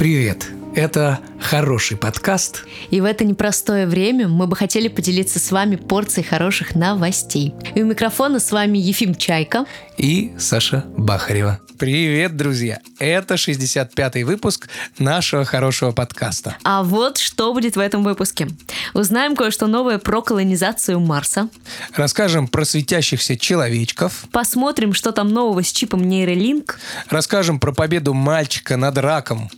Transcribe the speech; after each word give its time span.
Привет! 0.00 0.48
Это 0.74 1.20
хороший 1.38 1.98
подкаст. 1.98 2.64
И 2.88 3.02
в 3.02 3.04
это 3.04 3.22
непростое 3.22 3.86
время 3.86 4.28
мы 4.28 4.46
бы 4.46 4.56
хотели 4.56 4.88
поделиться 4.88 5.38
с 5.38 5.52
вами 5.52 5.76
порцией 5.76 6.26
хороших 6.26 6.74
новостей. 6.74 7.52
И 7.74 7.82
у 7.82 7.86
микрофона 7.86 8.40
с 8.40 8.50
вами 8.50 8.78
Ефим 8.78 9.14
Чайка 9.14 9.66
и 9.98 10.32
Саша 10.38 10.86
Бахарева. 10.96 11.60
Привет, 11.78 12.34
друзья! 12.34 12.78
Это 12.98 13.34
65-й 13.34 14.22
выпуск 14.22 14.70
нашего 14.98 15.44
хорошего 15.44 15.90
подкаста. 15.90 16.56
А 16.64 16.82
вот 16.82 17.18
что 17.18 17.52
будет 17.52 17.76
в 17.76 17.78
этом 17.78 18.02
выпуске. 18.02 18.48
Узнаем 18.94 19.36
кое-что 19.36 19.66
новое 19.66 19.98
про 19.98 20.22
колонизацию 20.22 20.98
Марса. 20.98 21.50
Расскажем 21.94 22.48
про 22.48 22.64
светящихся 22.64 23.36
человечков. 23.36 24.24
Посмотрим, 24.32 24.94
что 24.94 25.12
там 25.12 25.28
нового 25.28 25.62
с 25.62 25.70
чипом 25.70 26.08
нейролинк. 26.08 26.80
Расскажем 27.10 27.60
про 27.60 27.72
победу 27.72 28.14
мальчика 28.14 28.78
над 28.78 28.96
раком 28.96 29.50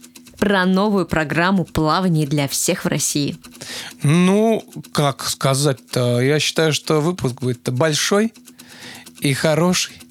про 0.43 0.67
новую 0.67 1.07
программу 1.07 1.65
плавания 1.65 2.27
для 2.27 2.49
всех 2.49 2.85
в 2.85 2.89
России. 2.89 3.37
Ну, 4.03 4.65
как 4.91 5.25
сказать-то? 5.29 6.21
Я 6.21 6.41
считаю, 6.41 6.73
что 6.73 7.01
выпуск 7.01 7.37
будет 7.41 7.73
большой 7.73 8.33
и 9.21 9.35
хороший. 9.35 10.03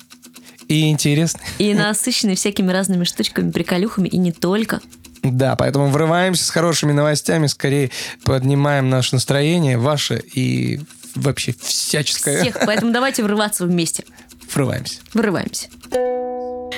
И 0.70 0.90
интересный. 0.90 1.42
И 1.58 1.74
насыщенный 1.74 2.36
всякими 2.36 2.72
разными 2.72 3.04
штучками, 3.04 3.52
приколюхами, 3.52 4.08
и 4.08 4.16
не 4.16 4.32
только. 4.32 4.80
Да, 5.22 5.58
поэтому 5.58 5.90
врываемся 5.90 6.46
с 6.46 6.50
хорошими 6.50 6.94
новостями, 6.94 7.48
скорее 7.48 7.92
поднимаем 8.24 8.90
наше 8.90 9.16
настроение, 9.16 9.78
ваше 9.78 10.24
и 10.34 10.80
вообще 11.14 11.54
всяческое. 11.62 12.40
Всех, 12.42 12.58
поэтому 12.66 12.94
давайте 12.94 13.22
врываться 13.22 13.66
вместе. 13.66 14.06
Врываемся. 14.54 15.02
Врываемся. 15.14 15.68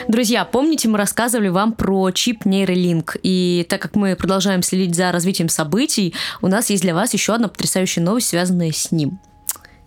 Друзья, 0.08 0.44
помните, 0.44 0.90
мы 0.90 0.98
рассказывали 0.98 1.48
вам 1.48 1.74
про 1.74 2.12
чип 2.12 2.46
нейролинк, 2.46 3.16
и 3.24 3.66
так 3.70 3.82
как 3.82 3.96
мы 3.96 4.16
продолжаем 4.16 4.62
следить 4.62 4.96
за 4.96 5.12
развитием 5.12 5.50
событий, 5.50 6.14
у 6.42 6.48
нас 6.48 6.70
есть 6.70 6.84
для 6.84 6.94
вас 6.94 7.14
еще 7.14 7.34
одна 7.34 7.48
потрясающая 7.48 8.04
новость, 8.04 8.28
связанная 8.28 8.72
с 8.72 8.92
ним. 8.92 9.20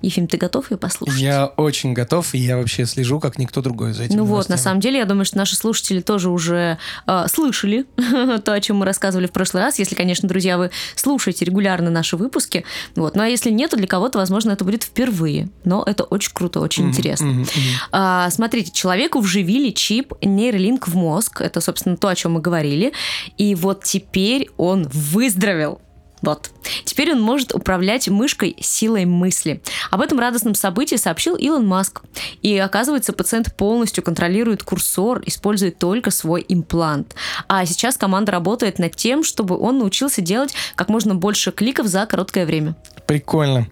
Ефим, 0.02 0.26
ты 0.28 0.36
готов 0.36 0.70
ее 0.70 0.76
послушать? 0.76 1.18
Я 1.20 1.46
очень 1.46 1.92
готов, 1.92 2.34
и 2.34 2.38
я 2.38 2.56
вообще 2.56 2.84
слежу, 2.86 3.18
как 3.18 3.38
никто 3.38 3.62
другой 3.62 3.92
за 3.92 4.04
этим. 4.04 4.18
Ну 4.18 4.24
вот, 4.24 4.48
на 4.48 4.56
самом 4.56 4.80
деле, 4.80 4.98
я 4.98 5.04
думаю, 5.04 5.24
что 5.24 5.38
наши 5.38 5.56
слушатели 5.56 6.00
тоже 6.00 6.30
уже 6.30 6.78
э, 7.06 7.26
слышали 7.28 7.86
то, 8.44 8.52
о 8.52 8.60
чем 8.60 8.76
мы 8.76 8.86
рассказывали 8.86 9.26
в 9.26 9.32
прошлый 9.32 9.62
раз. 9.62 9.78
Если, 9.78 9.94
конечно, 9.94 10.28
друзья, 10.28 10.58
вы 10.58 10.70
слушаете 10.94 11.44
регулярно 11.44 11.90
наши 11.90 12.16
выпуски. 12.16 12.64
Вот. 12.94 13.16
Ну 13.16 13.22
а 13.22 13.26
если 13.26 13.50
нет, 13.50 13.70
то 13.70 13.76
для 13.76 13.86
кого-то, 13.86 14.18
возможно, 14.18 14.52
это 14.52 14.64
будет 14.64 14.82
впервые. 14.82 15.48
Но 15.64 15.82
это 15.84 16.04
очень 16.04 16.32
круто, 16.32 16.60
очень 16.60 16.84
mm-hmm, 16.84 16.88
интересно. 16.88 17.26
Mm-hmm, 17.26 17.44
mm-hmm. 17.44 17.88
А, 17.92 18.30
смотрите, 18.30 18.70
человеку 18.72 19.20
вживили 19.20 19.70
чип 19.70 20.12
нейролинк 20.22 20.88
в 20.88 20.94
мозг. 20.94 21.40
Это, 21.40 21.60
собственно, 21.60 21.96
то, 21.96 22.08
о 22.08 22.14
чем 22.14 22.32
мы 22.32 22.40
говорили. 22.40 22.92
И 23.38 23.54
вот 23.54 23.84
теперь 23.84 24.50
он 24.56 24.88
выздоровел. 24.92 25.80
Вот. 26.26 26.50
Теперь 26.84 27.12
он 27.12 27.20
может 27.20 27.54
управлять 27.54 28.08
мышкой 28.08 28.56
силой 28.60 29.04
мысли. 29.04 29.62
Об 29.92 30.00
этом 30.00 30.18
радостном 30.18 30.56
событии 30.56 30.96
сообщил 30.96 31.36
Илон 31.36 31.64
Маск. 31.66 32.02
И 32.42 32.58
оказывается, 32.58 33.12
пациент 33.12 33.54
полностью 33.56 34.02
контролирует 34.02 34.64
курсор, 34.64 35.22
использует 35.24 35.78
только 35.78 36.10
свой 36.10 36.44
имплант. 36.48 37.14
А 37.46 37.64
сейчас 37.64 37.96
команда 37.96 38.32
работает 38.32 38.80
над 38.80 38.96
тем, 38.96 39.22
чтобы 39.22 39.56
он 39.56 39.78
научился 39.78 40.20
делать 40.20 40.52
как 40.74 40.88
можно 40.88 41.14
больше 41.14 41.52
кликов 41.52 41.86
за 41.86 42.06
короткое 42.06 42.44
время. 42.44 42.74
Прикольно. 43.06 43.68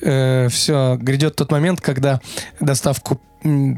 Э, 0.00 0.48
все, 0.48 0.96
грядет 0.98 1.36
тот 1.36 1.50
момент, 1.50 1.82
когда 1.82 2.22
доставку 2.58 3.20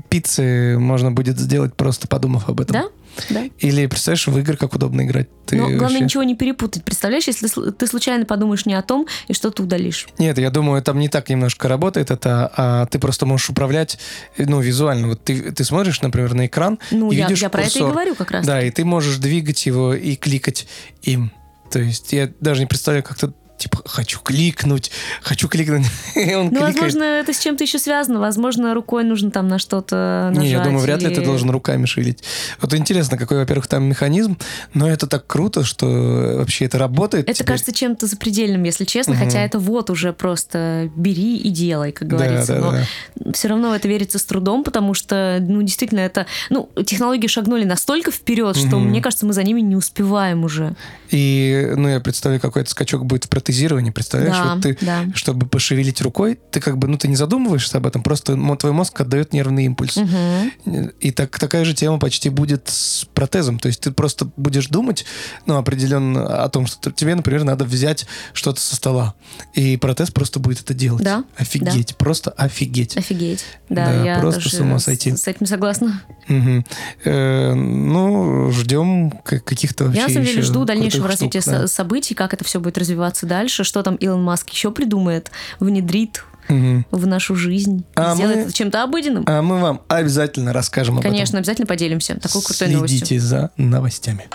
пиццы 0.08 0.78
можно 0.78 1.10
будет 1.10 1.38
сделать 1.38 1.74
просто 1.74 2.08
подумав 2.08 2.48
об 2.48 2.60
этом. 2.60 2.74
Да? 2.74 2.84
Да. 3.28 3.44
Или, 3.58 3.86
представляешь, 3.86 4.27
в 4.27 4.39
игры 4.39 4.56
как 4.56 4.75
удобно 4.75 5.03
играть. 5.03 5.28
Ты 5.47 5.56
Но 5.56 5.64
главное 5.64 5.80
вообще... 5.80 6.00
ничего 6.05 6.22
не 6.22 6.36
перепутать. 6.36 6.84
Представляешь, 6.84 7.27
если 7.27 7.48
ты 7.48 7.86
случайно 7.86 8.25
подумаешь 8.25 8.66
не 8.66 8.75
о 8.75 8.83
том, 8.83 9.06
и 9.28 9.33
что-то 9.33 9.62
удалишь. 9.62 10.08
Нет, 10.19 10.39
я 10.39 10.50
думаю, 10.50 10.83
там 10.83 10.98
не 10.98 11.08
так 11.08 11.28
немножко 11.28 11.69
работает 11.69 12.11
это, 12.11 12.50
а 12.56 12.86
ты 12.86 12.98
просто 12.98 13.26
можешь 13.26 13.50
управлять, 13.50 13.99
ну, 14.38 14.60
визуально. 14.60 15.09
Вот 15.09 15.25
ты, 15.25 15.53
ты 15.53 15.65
смотришь, 15.65 16.00
например, 16.03 16.34
на 16.34 16.47
экран 16.47 16.78
ну, 16.91 17.10
и 17.10 17.16
я, 17.16 17.26
видишь 17.26 17.43
я 17.43 17.50
про 17.50 17.62
курсор. 17.62 17.82
это 17.82 17.88
и 17.88 17.93
говорю 17.93 18.15
как 18.15 18.31
раз. 18.31 18.47
Да, 18.47 18.62
и 18.62 18.70
ты 18.70 18.84
можешь 18.84 19.16
двигать 19.16 19.65
его 19.66 19.94
и 19.94 20.16
кликать 20.16 20.66
им. 21.03 21.32
То 21.70 21.78
есть 21.78 22.12
я 22.12 22.31
даже 22.41 22.60
не 22.60 22.66
представляю, 22.66 23.04
как 23.04 23.16
ты 23.16 23.32
типа, 23.60 23.82
хочу 23.84 24.21
кликнуть, 24.21 24.91
хочу 25.22 25.48
кликнуть. 25.48 25.87
и 26.16 26.34
он 26.34 26.48
ну, 26.50 26.60
возможно, 26.60 27.03
это 27.03 27.32
с 27.32 27.38
чем-то 27.38 27.62
еще 27.65 27.78
связано. 27.78 28.19
Возможно, 28.19 28.75
рукой 28.75 29.04
нужно 29.04 29.31
там 29.31 29.48
на 29.48 29.59
что-то 29.59 30.31
нажать. 30.31 30.43
Не, 30.43 30.50
я 30.50 30.60
думаю, 30.60 30.81
вряд 30.81 31.03
или... 31.03 31.10
ли 31.10 31.15
ты 31.15 31.22
должен 31.22 31.50
руками 31.50 31.87
шевелить. 31.87 32.25
Вот 32.60 32.75
интересно, 32.75 33.19
какой, 33.19 33.38
во-первых, 33.38 33.66
там 33.66 33.84
механизм, 33.84 34.38
но 34.75 34.88
это 34.91 35.06
так 35.06 35.26
круто, 35.26 35.62
что 35.62 36.37
вообще 36.38 36.65
это 36.65 36.78
работает. 36.78 37.25
Это 37.28 37.34
теперь. 37.34 37.47
кажется 37.49 37.72
чем-то 37.72 38.06
запредельным, 38.06 38.62
если 38.65 38.84
честно, 38.84 39.12
угу. 39.12 39.25
хотя 39.25 39.44
это 39.44 39.59
вот 39.59 39.91
уже 39.91 40.12
просто 40.12 40.91
бери 40.97 41.37
и 41.37 41.50
делай, 41.50 41.93
как 41.93 42.09
говорится. 42.09 42.54
Да, 42.54 42.60
да, 42.60 42.66
но 42.66 42.72
да. 42.72 43.32
все 43.32 43.49
равно 43.49 43.70
в 43.70 43.72
это 43.72 43.87
верится 43.88 44.19
с 44.19 44.25
трудом, 44.25 44.65
потому 44.65 44.94
что, 44.94 45.38
ну, 45.41 45.60
действительно, 45.62 46.00
это... 46.00 46.26
Ну, 46.49 46.70
технологии 46.87 47.26
шагнули 47.26 47.65
настолько 47.65 48.10
вперед, 48.10 48.56
угу. 48.56 48.66
что, 48.66 48.78
мне 48.78 49.03
кажется, 49.03 49.26
мы 49.26 49.34
за 49.34 49.43
ними 49.43 49.60
не 49.60 49.76
успеваем 49.76 50.44
уже. 50.44 50.75
И, 51.10 51.72
ну, 51.76 51.88
я 51.88 52.00
представляю, 52.00 52.41
какой 52.41 52.62
это 52.62 52.70
скачок 52.70 53.04
будет 53.04 53.25
в 53.25 53.28
протезировании, 53.50 53.91
представляешь? 53.91 54.37
Да, 54.37 54.55
вот 54.55 54.62
ты, 54.62 54.78
да. 54.81 55.05
чтобы 55.15 55.47
пошевелить 55.47 56.00
рукой, 56.00 56.38
ты 56.50 56.61
как 56.61 56.78
бы, 56.78 56.87
ну, 56.88 56.97
ты 56.97 57.09
не 57.09 57.16
задумываешься 57.16 57.78
об 57.78 57.87
этом, 57.87 58.03
просто 58.03 58.38
твой 58.56 58.72
мозг 58.72 59.00
отдает 59.00 59.33
нервный 59.33 59.65
импульс. 59.65 59.97
Угу. 59.97 60.91
И 61.00 61.11
так, 61.11 61.38
такая 61.38 61.65
же 61.65 61.75
тема 61.75 61.99
почти 61.99 62.28
будет 62.28 62.69
с 62.69 63.06
протезом. 63.12 63.59
То 63.59 63.69
есть 63.69 63.81
ты 63.81 63.91
просто 63.91 64.31
будешь 64.37 64.69
думать, 64.69 65.05
ну, 65.47 65.56
определенно 65.56 66.44
о 66.44 66.49
том, 66.49 66.66
что 66.66 66.93
тебе, 66.93 67.15
например, 67.15 67.44
надо 67.44 67.65
взять 67.65 68.06
что-то 68.33 68.61
со 68.61 68.77
стола. 68.77 69.15
И 69.55 69.77
протез 69.77 70.11
просто 70.11 70.38
будет 70.38 70.61
это 70.61 70.75
делать. 70.75 71.03
Да. 71.03 71.25
Офигеть. 71.37 71.88
Да. 71.88 71.94
Просто 71.99 72.31
офигеть. 72.31 72.97
Офигеть. 72.97 73.44
Да, 73.69 73.87
да 73.87 74.05
я 74.05 74.19
просто 74.21 74.49
с 74.49 74.61
ума 74.61 74.78
сойти. 74.78 75.17
С 75.17 75.27
этим 75.27 75.47
согласна. 75.47 76.03
Угу. 76.28 76.65
Э, 77.05 77.55
ну, 77.55 78.50
ждем 78.53 79.11
каких-то 79.11 79.84
вообще 79.84 80.00
Я, 80.00 80.06
на 80.06 80.12
самом 80.12 80.27
деле, 80.27 80.43
жду 80.43 80.65
дальнейшего 80.65 81.09
развития 81.09 81.43
да. 81.44 81.67
событий, 81.67 82.15
как 82.15 82.34
это 82.34 82.44
все 82.44 82.61
будет 82.61 82.78
развиваться 82.78 83.27
дальше, 83.27 83.39
что 83.48 83.82
там 83.82 83.96
Илон 83.96 84.22
Маск 84.22 84.50
еще 84.50 84.70
придумает, 84.70 85.30
внедрит 85.58 86.24
угу. 86.48 86.84
в 86.90 87.06
нашу 87.06 87.36
жизнь, 87.36 87.84
а 87.94 88.14
сделает 88.14 88.36
мы, 88.36 88.42
это 88.42 88.52
чем-то 88.52 88.82
обыденным. 88.82 89.24
А 89.26 89.42
мы 89.42 89.58
вам 89.58 89.82
обязательно 89.88 90.52
расскажем 90.52 90.98
об 90.98 91.02
Конечно, 91.02 91.36
этом. 91.36 91.38
обязательно 91.38 91.66
поделимся 91.66 92.14
такой 92.14 92.42
крутой 92.42 92.68
Следите 92.68 92.76
новостью. 92.76 92.98
Следите 92.98 93.20
за 93.20 93.50
новостями. 93.56 94.28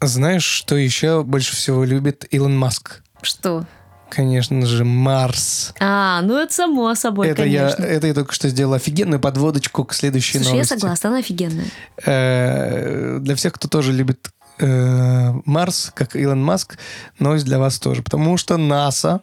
Знаешь, 0.00 0.44
что 0.44 0.76
еще 0.76 1.22
больше 1.22 1.54
всего 1.54 1.84
любит 1.84 2.26
Илон 2.30 2.56
Маск? 2.58 3.02
Что? 3.22 3.64
Конечно 4.10 4.66
же, 4.66 4.84
Марс. 4.84 5.72
А, 5.80 6.20
ну 6.20 6.36
это 6.36 6.52
само 6.52 6.94
собой, 6.94 7.28
это 7.28 7.44
конечно. 7.44 7.82
Я, 7.82 7.88
это 7.88 8.08
я 8.08 8.14
только 8.14 8.34
что 8.34 8.50
сделал 8.50 8.74
офигенную 8.74 9.20
подводочку 9.20 9.84
к 9.84 9.94
следующей 9.94 10.38
Слушай, 10.38 10.52
новости. 10.52 10.72
я 10.72 10.78
согласна, 10.78 11.08
она 11.08 11.18
офигенная. 11.20 11.64
Э, 12.04 13.18
для 13.20 13.34
всех, 13.36 13.54
кто 13.54 13.68
тоже 13.68 13.92
любит 13.92 14.28
э, 14.62 15.32
Марс, 15.44 15.92
как 15.94 16.16
Илон 16.16 16.42
Маск, 16.42 16.78
новость 17.18 17.44
для 17.44 17.58
вас 17.58 17.78
тоже. 17.78 18.02
Потому 18.02 18.36
что 18.36 18.56
НАСА 18.56 19.22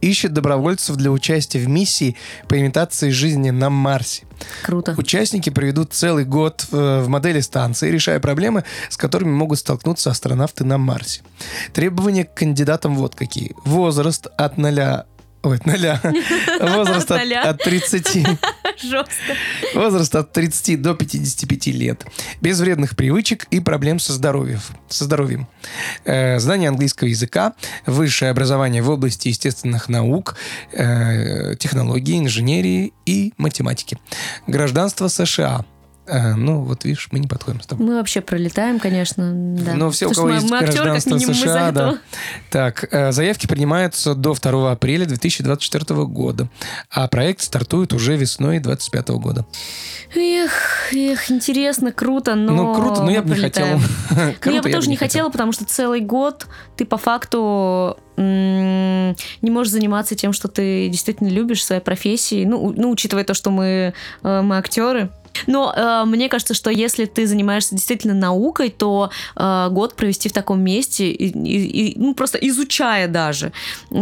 ищет 0.00 0.32
добровольцев 0.32 0.96
для 0.96 1.10
участия 1.10 1.58
в 1.58 1.68
миссии 1.68 2.16
по 2.48 2.58
имитации 2.58 3.10
жизни 3.10 3.50
на 3.50 3.70
Марсе. 3.70 4.24
Круто. 4.62 4.94
Участники 4.96 5.50
проведут 5.50 5.92
целый 5.92 6.24
год 6.24 6.66
в, 6.70 7.02
в 7.02 7.08
модели 7.08 7.40
станции, 7.40 7.90
решая 7.90 8.20
проблемы, 8.20 8.64
с 8.88 8.96
которыми 8.96 9.30
могут 9.30 9.58
столкнуться 9.58 10.10
астронавты 10.10 10.64
на 10.64 10.78
Марсе. 10.78 11.22
Требования 11.72 12.24
к 12.24 12.34
кандидатам 12.34 12.94
вот 12.94 13.14
какие. 13.14 13.54
Возраст 13.64 14.28
от 14.36 14.58
0 14.58 15.04
Ой, 15.42 15.60
ноля. 15.64 16.00
Возраст 16.60 17.10
от, 17.10 17.32
от 17.32 17.62
30. 17.62 18.06
Жестко. 18.82 19.34
Возраст 19.74 20.14
от 20.14 20.32
30 20.32 20.82
до 20.82 20.94
55 20.94 21.66
лет. 21.68 22.04
Без 22.40 22.58
вредных 22.60 22.96
привычек 22.96 23.46
и 23.50 23.60
проблем 23.60 24.00
со 24.00 24.12
здоровьем. 24.12 24.60
Со 24.88 25.04
здоровьем. 25.04 25.46
Э, 26.04 26.38
знание 26.40 26.68
английского 26.68 27.08
языка, 27.08 27.54
высшее 27.86 28.30
образование 28.32 28.82
в 28.82 28.90
области 28.90 29.28
естественных 29.28 29.88
наук, 29.88 30.36
э, 30.72 31.54
технологии, 31.56 32.18
инженерии 32.18 32.92
и 33.06 33.32
математики. 33.36 33.98
Гражданство 34.46 35.08
США– 35.08 35.64
а, 36.08 36.34
ну, 36.34 36.62
вот 36.62 36.84
видишь, 36.84 37.08
мы 37.12 37.18
не 37.18 37.26
подходим 37.26 37.60
с 37.60 37.66
тобой. 37.66 37.86
Мы 37.86 37.94
вообще 37.96 38.20
пролетаем, 38.20 38.80
конечно, 38.80 39.32
да. 39.34 39.74
Ну, 39.74 39.90
все, 39.90 40.08
у 40.08 40.12
кого 40.12 40.30
есть 40.30 40.50
мы 40.50 40.58
гражданство 40.60 41.16
актер, 41.16 41.34
США, 41.34 41.70
да. 41.72 41.98
Так, 42.50 42.88
э, 42.90 43.12
заявки 43.12 43.46
принимаются 43.46 44.14
до 44.14 44.34
2 44.34 44.72
апреля 44.72 45.04
2024 45.06 46.04
года, 46.06 46.48
а 46.90 47.08
проект 47.08 47.42
стартует 47.42 47.92
уже 47.92 48.16
весной 48.16 48.58
2025 48.58 49.08
года. 49.20 49.46
Эх, 50.14 50.92
эх, 50.92 51.30
интересно, 51.30 51.92
круто, 51.92 52.34
но... 52.34 52.52
Ну, 52.52 52.74
круто, 52.74 53.02
но 53.02 53.10
я 53.10 53.22
бы 53.22 53.34
не 53.34 53.40
хотела. 53.40 53.80
Ну, 54.44 54.52
я 54.52 54.62
бы 54.62 54.70
тоже 54.70 54.88
не 54.88 54.96
хотела, 54.96 55.28
потому 55.28 55.52
что 55.52 55.64
целый 55.64 56.00
год 56.00 56.46
ты 56.76 56.84
по 56.84 56.96
факту 56.96 57.98
не 58.16 59.50
можешь 59.50 59.72
заниматься 59.72 60.16
тем, 60.16 60.32
что 60.32 60.48
ты 60.48 60.88
действительно 60.88 61.28
любишь, 61.28 61.64
своей 61.64 61.80
профессией. 61.80 62.46
Ну, 62.46 62.74
ну 62.76 62.90
учитывая 62.90 63.22
то, 63.22 63.32
что 63.34 63.50
мы, 63.50 63.94
э, 64.22 64.40
мы 64.42 64.58
актеры, 64.58 65.10
Но 65.46 65.72
э, 65.74 66.04
мне 66.06 66.28
кажется, 66.28 66.54
что 66.54 66.70
если 66.70 67.04
ты 67.04 67.26
занимаешься 67.26 67.74
действительно 67.74 68.14
наукой, 68.14 68.70
то 68.70 69.10
э, 69.36 69.68
год 69.70 69.94
провести 69.94 70.28
в 70.28 70.32
таком 70.32 70.60
месте, 70.60 71.10
и, 71.10 71.26
и, 71.28 71.92
и, 71.92 71.98
ну, 71.98 72.14
просто 72.14 72.38
изучая 72.38 73.08
даже 73.08 73.52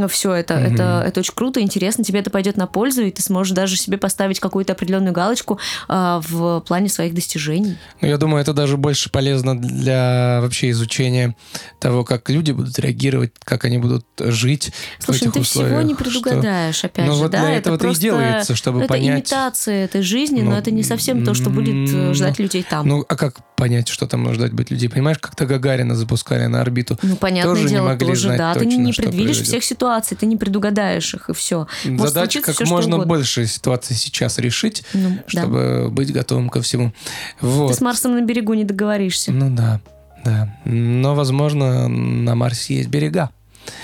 все 0.09 0.33
это, 0.33 0.55
mm-hmm. 0.55 0.75
это, 0.75 1.05
это 1.07 1.21
очень 1.21 1.35
круто, 1.35 1.61
интересно, 1.61 2.05
тебе 2.05 2.21
это 2.21 2.31
пойдет 2.31 2.57
на 2.57 2.67
пользу, 2.67 3.03
и 3.03 3.11
ты 3.11 3.23
сможешь 3.23 3.53
даже 3.53 3.77
себе 3.77 3.99
поставить 3.99 4.41
какую-то 4.41 4.73
определенную 4.73 5.13
галочку 5.13 5.59
э, 5.89 6.21
в 6.23 6.61
плане 6.61 6.89
своих 6.89 7.15
достижений. 7.15 7.77
Ну, 8.01 8.09
я 8.09 8.19
думаю, 8.19 8.41
это 8.41 8.53
даже 8.53 8.77
больше 8.77 9.11
полезно 9.11 9.59
для 9.59 10.41
вообще 10.43 10.71
изучения 10.71 11.37
того, 11.79 12.05
как 12.05 12.29
люди 12.31 12.53
будут 12.53 12.79
реагировать, 12.79 13.33
как 13.45 13.65
они 13.65 13.79
будут 13.79 14.05
жить. 14.19 14.73
Слушай, 14.99 15.19
в 15.19 15.23
этих 15.23 15.33
ты 15.33 15.41
условиях, 15.41 15.73
всего 15.73 15.83
не 15.83 15.95
предугадаешь, 15.95 16.77
что... 16.77 16.87
опять 16.87 17.07
ну, 17.07 17.15
же, 17.15 17.23
вот 17.23 17.31
да? 17.31 17.41
Для 17.41 17.55
этого 17.57 17.75
это 17.77 17.89
и 17.89 17.95
делается, 17.95 18.55
чтобы 18.55 18.81
это 18.81 18.89
понять. 18.89 19.27
Это 19.27 19.35
имитация 19.35 19.85
этой 19.85 20.03
жизни, 20.03 20.43
но, 20.43 20.53
но 20.53 20.59
это 20.59 20.71
не 20.71 20.83
совсем 20.83 21.25
то, 21.27 21.35
что 21.35 21.51
будет 21.51 21.93
э, 21.93 22.15
ждать 22.15 22.39
людей 22.39 22.65
там. 22.69 22.87
Ну, 22.87 23.05
а 23.09 23.17
как 23.17 23.37
понять, 23.57 23.89
что 23.89 24.07
там 24.07 24.33
ждать 24.35 24.53
быть 24.53 24.71
людей? 24.71 24.89
Понимаешь, 24.89 25.19
как-то 25.19 25.47
Гагарина 25.47 25.95
запускали 25.95 26.47
на 26.47 26.61
орбиту. 26.61 26.99
Ну, 27.03 27.17
понятное 27.17 27.55
тоже 27.55 27.69
дело, 27.69 27.83
не 27.83 27.89
могли 27.89 28.09
тоже, 28.09 28.21
знать 28.23 28.39
да. 28.39 28.55
Точно, 28.55 28.71
ты 28.71 28.77
не 28.77 28.93
предвидишь 28.93 29.43
всех 29.43 29.65
ситуаций, 29.65 30.17
ты 30.17 30.27
не 30.27 30.37
предугадаешь 30.37 31.15
их, 31.15 31.29
и 31.29 31.33
все. 31.33 31.67
Может 31.85 32.15
Задача 32.15 32.41
как 32.41 32.55
все, 32.55 32.65
можно 32.65 32.99
больше 32.99 33.47
ситуаций 33.47 33.97
сейчас 33.97 34.39
решить, 34.39 34.85
ну, 34.95 35.19
чтобы 35.27 35.85
да. 35.85 35.89
быть 35.89 36.13
готовым 36.13 36.49
ко 36.49 36.63
всему. 36.63 36.93
Вот. 37.41 37.69
Ты 37.69 37.75
с 37.75 37.81
Марсом 37.81 38.15
на 38.15 38.23
берегу 38.23 38.55
не 38.55 38.65
договоришься. 38.65 39.33
Ну 39.33 39.55
да, 39.55 39.81
да. 40.25 40.59
Но, 40.65 41.15
возможно, 41.15 41.89
на 41.89 42.35
Марсе 42.35 42.77
есть 42.77 42.89
берега. 42.89 43.31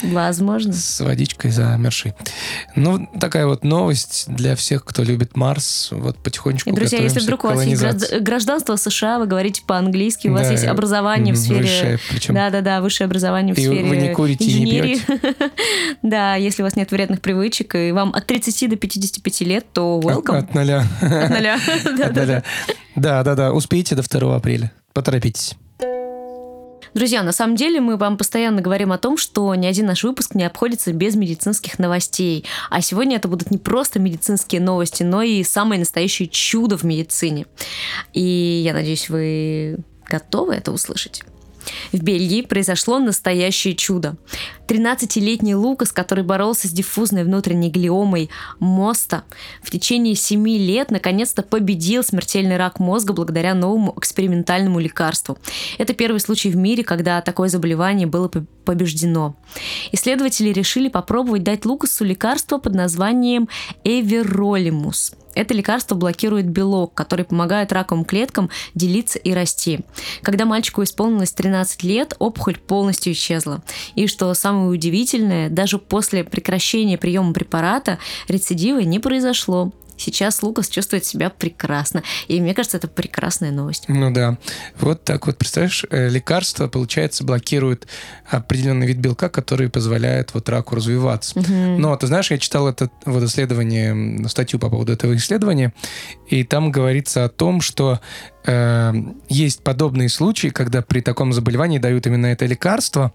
Возможно. 0.02 0.72
С 0.72 1.00
водичкой 1.00 1.50
замерзшей. 1.50 2.14
Ну, 2.74 3.08
такая 3.20 3.46
вот 3.46 3.64
новость 3.64 4.24
для 4.28 4.56
всех, 4.56 4.84
кто 4.84 5.02
любит 5.02 5.36
Марс. 5.36 5.88
Вот 5.90 6.18
потихонечку 6.18 6.70
И, 6.70 6.72
друзья, 6.72 6.98
если 6.98 7.20
вдруг 7.20 7.44
у 7.44 7.48
вас 7.48 7.64
есть 7.64 8.20
гражданство 8.20 8.76
США, 8.76 9.18
вы 9.18 9.26
говорите 9.26 9.62
по-английски, 9.66 10.28
у 10.28 10.32
вас 10.32 10.46
да, 10.46 10.52
есть 10.52 10.64
образование 10.64 11.34
в 11.34 11.38
сфере... 11.38 11.60
Высшее, 11.60 11.98
причем. 12.10 12.34
Да-да-да, 12.34 12.80
высшее 12.80 13.06
образование 13.06 13.54
в 13.54 13.58
и 13.58 13.62
сфере 13.62 13.84
вы 13.84 13.96
не 13.96 14.14
курите 14.14 14.44
инженерии. 14.44 14.96
И 14.96 15.12
не 15.12 15.18
пьете. 15.18 15.34
да, 16.02 16.34
если 16.36 16.62
у 16.62 16.64
вас 16.64 16.76
нет 16.76 16.90
вредных 16.90 17.20
привычек, 17.20 17.74
и 17.74 17.92
вам 17.92 18.14
от 18.14 18.26
30 18.26 18.70
до 18.70 18.76
55 18.76 19.40
лет, 19.42 19.66
то 19.72 20.00
welcome. 20.02 20.38
От 20.38 20.54
ноля. 20.54 20.86
От 21.00 21.30
ноля. 21.30 21.58
Да-да-да. 22.96 23.52
Успейте 23.52 23.94
до 23.94 24.02
2 24.02 24.36
апреля. 24.36 24.72
Поторопитесь. 24.92 25.54
Друзья, 26.94 27.22
на 27.22 27.32
самом 27.32 27.56
деле 27.56 27.80
мы 27.80 27.96
вам 27.96 28.18
постоянно 28.18 28.60
говорим 28.60 28.92
о 28.92 28.98
том, 28.98 29.16
что 29.16 29.54
ни 29.54 29.66
один 29.66 29.86
наш 29.86 30.04
выпуск 30.04 30.34
не 30.34 30.44
обходится 30.44 30.92
без 30.92 31.14
медицинских 31.14 31.78
новостей. 31.78 32.44
А 32.68 32.82
сегодня 32.82 33.16
это 33.16 33.28
будут 33.28 33.50
не 33.50 33.56
просто 33.56 33.98
медицинские 33.98 34.60
новости, 34.60 35.02
но 35.02 35.22
и 35.22 35.42
самое 35.42 35.78
настоящее 35.78 36.28
чудо 36.28 36.76
в 36.76 36.82
медицине. 36.82 37.46
И 38.12 38.20
я 38.20 38.74
надеюсь, 38.74 39.08
вы 39.08 39.78
готовы 40.06 40.54
это 40.54 40.70
услышать. 40.70 41.22
В 41.92 42.02
Бельгии 42.02 42.42
произошло 42.42 42.98
настоящее 42.98 43.74
чудо. 43.74 44.16
13-летний 44.68 45.54
Лукас, 45.54 45.92
который 45.92 46.24
боролся 46.24 46.68
с 46.68 46.70
диффузной 46.70 47.24
внутренней 47.24 47.70
глиомой 47.70 48.30
моста, 48.58 49.24
в 49.62 49.70
течение 49.70 50.14
7 50.14 50.48
лет 50.48 50.90
наконец-то 50.90 51.42
победил 51.42 52.02
смертельный 52.02 52.56
рак 52.56 52.78
мозга 52.78 53.12
благодаря 53.12 53.54
новому 53.54 53.92
экспериментальному 53.96 54.78
лекарству. 54.78 55.38
Это 55.78 55.92
первый 55.94 56.20
случай 56.20 56.50
в 56.50 56.56
мире, 56.56 56.84
когда 56.84 57.20
такое 57.20 57.48
заболевание 57.48 58.06
было 58.06 58.28
побеждено. 58.28 59.36
Исследователи 59.92 60.50
решили 60.50 60.88
попробовать 60.88 61.42
дать 61.42 61.64
Лукасу 61.66 62.04
лекарство 62.04 62.58
под 62.58 62.74
названием 62.74 63.48
Эверолимус. 63.84 65.12
Это 65.34 65.54
лекарство 65.54 65.94
блокирует 65.94 66.48
белок, 66.48 66.94
который 66.94 67.24
помогает 67.24 67.72
раковым 67.72 68.04
клеткам 68.04 68.50
делиться 68.74 69.18
и 69.18 69.32
расти. 69.32 69.80
Когда 70.22 70.44
мальчику 70.44 70.82
исполнилось 70.82 71.32
13 71.32 71.82
лет, 71.82 72.14
опухоль 72.18 72.58
полностью 72.58 73.12
исчезла. 73.12 73.62
И 73.94 74.06
что 74.06 74.32
самое 74.34 74.68
удивительное, 74.68 75.48
даже 75.48 75.78
после 75.78 76.24
прекращения 76.24 76.98
приема 76.98 77.32
препарата 77.32 77.98
рецидива 78.28 78.80
не 78.80 78.98
произошло. 78.98 79.72
Сейчас 80.02 80.42
Лукас 80.42 80.68
чувствует 80.68 81.04
себя 81.04 81.30
прекрасно. 81.30 82.02
И 82.28 82.40
мне 82.40 82.54
кажется, 82.54 82.76
это 82.76 82.88
прекрасная 82.88 83.52
новость. 83.52 83.84
Ну 83.88 84.12
да. 84.12 84.38
Вот 84.78 85.04
так 85.04 85.26
вот, 85.26 85.38
представляешь, 85.38 85.84
э, 85.90 86.08
лекарство, 86.08 86.66
получается, 86.66 87.24
блокирует 87.24 87.86
определенный 88.28 88.86
вид 88.86 88.98
белка, 88.98 89.28
который 89.28 89.70
позволяет 89.70 90.34
вот 90.34 90.48
раку 90.48 90.74
развиваться. 90.74 91.38
Угу. 91.38 91.52
Но 91.52 91.96
ты 91.96 92.06
знаешь, 92.06 92.30
я 92.30 92.38
читал 92.38 92.68
это 92.68 92.90
вот 93.04 93.22
исследование, 93.22 94.28
статью 94.28 94.58
по 94.58 94.68
поводу 94.68 94.92
этого 94.92 95.14
исследования, 95.16 95.72
и 96.28 96.44
там 96.44 96.70
говорится 96.72 97.24
о 97.24 97.28
том, 97.28 97.60
что 97.60 98.00
э, 98.44 98.92
есть 99.28 99.62
подобные 99.62 100.08
случаи, 100.08 100.48
когда 100.48 100.82
при 100.82 101.00
таком 101.00 101.32
заболевании 101.32 101.78
дают 101.78 102.06
именно 102.06 102.26
это 102.26 102.46
лекарство, 102.46 103.12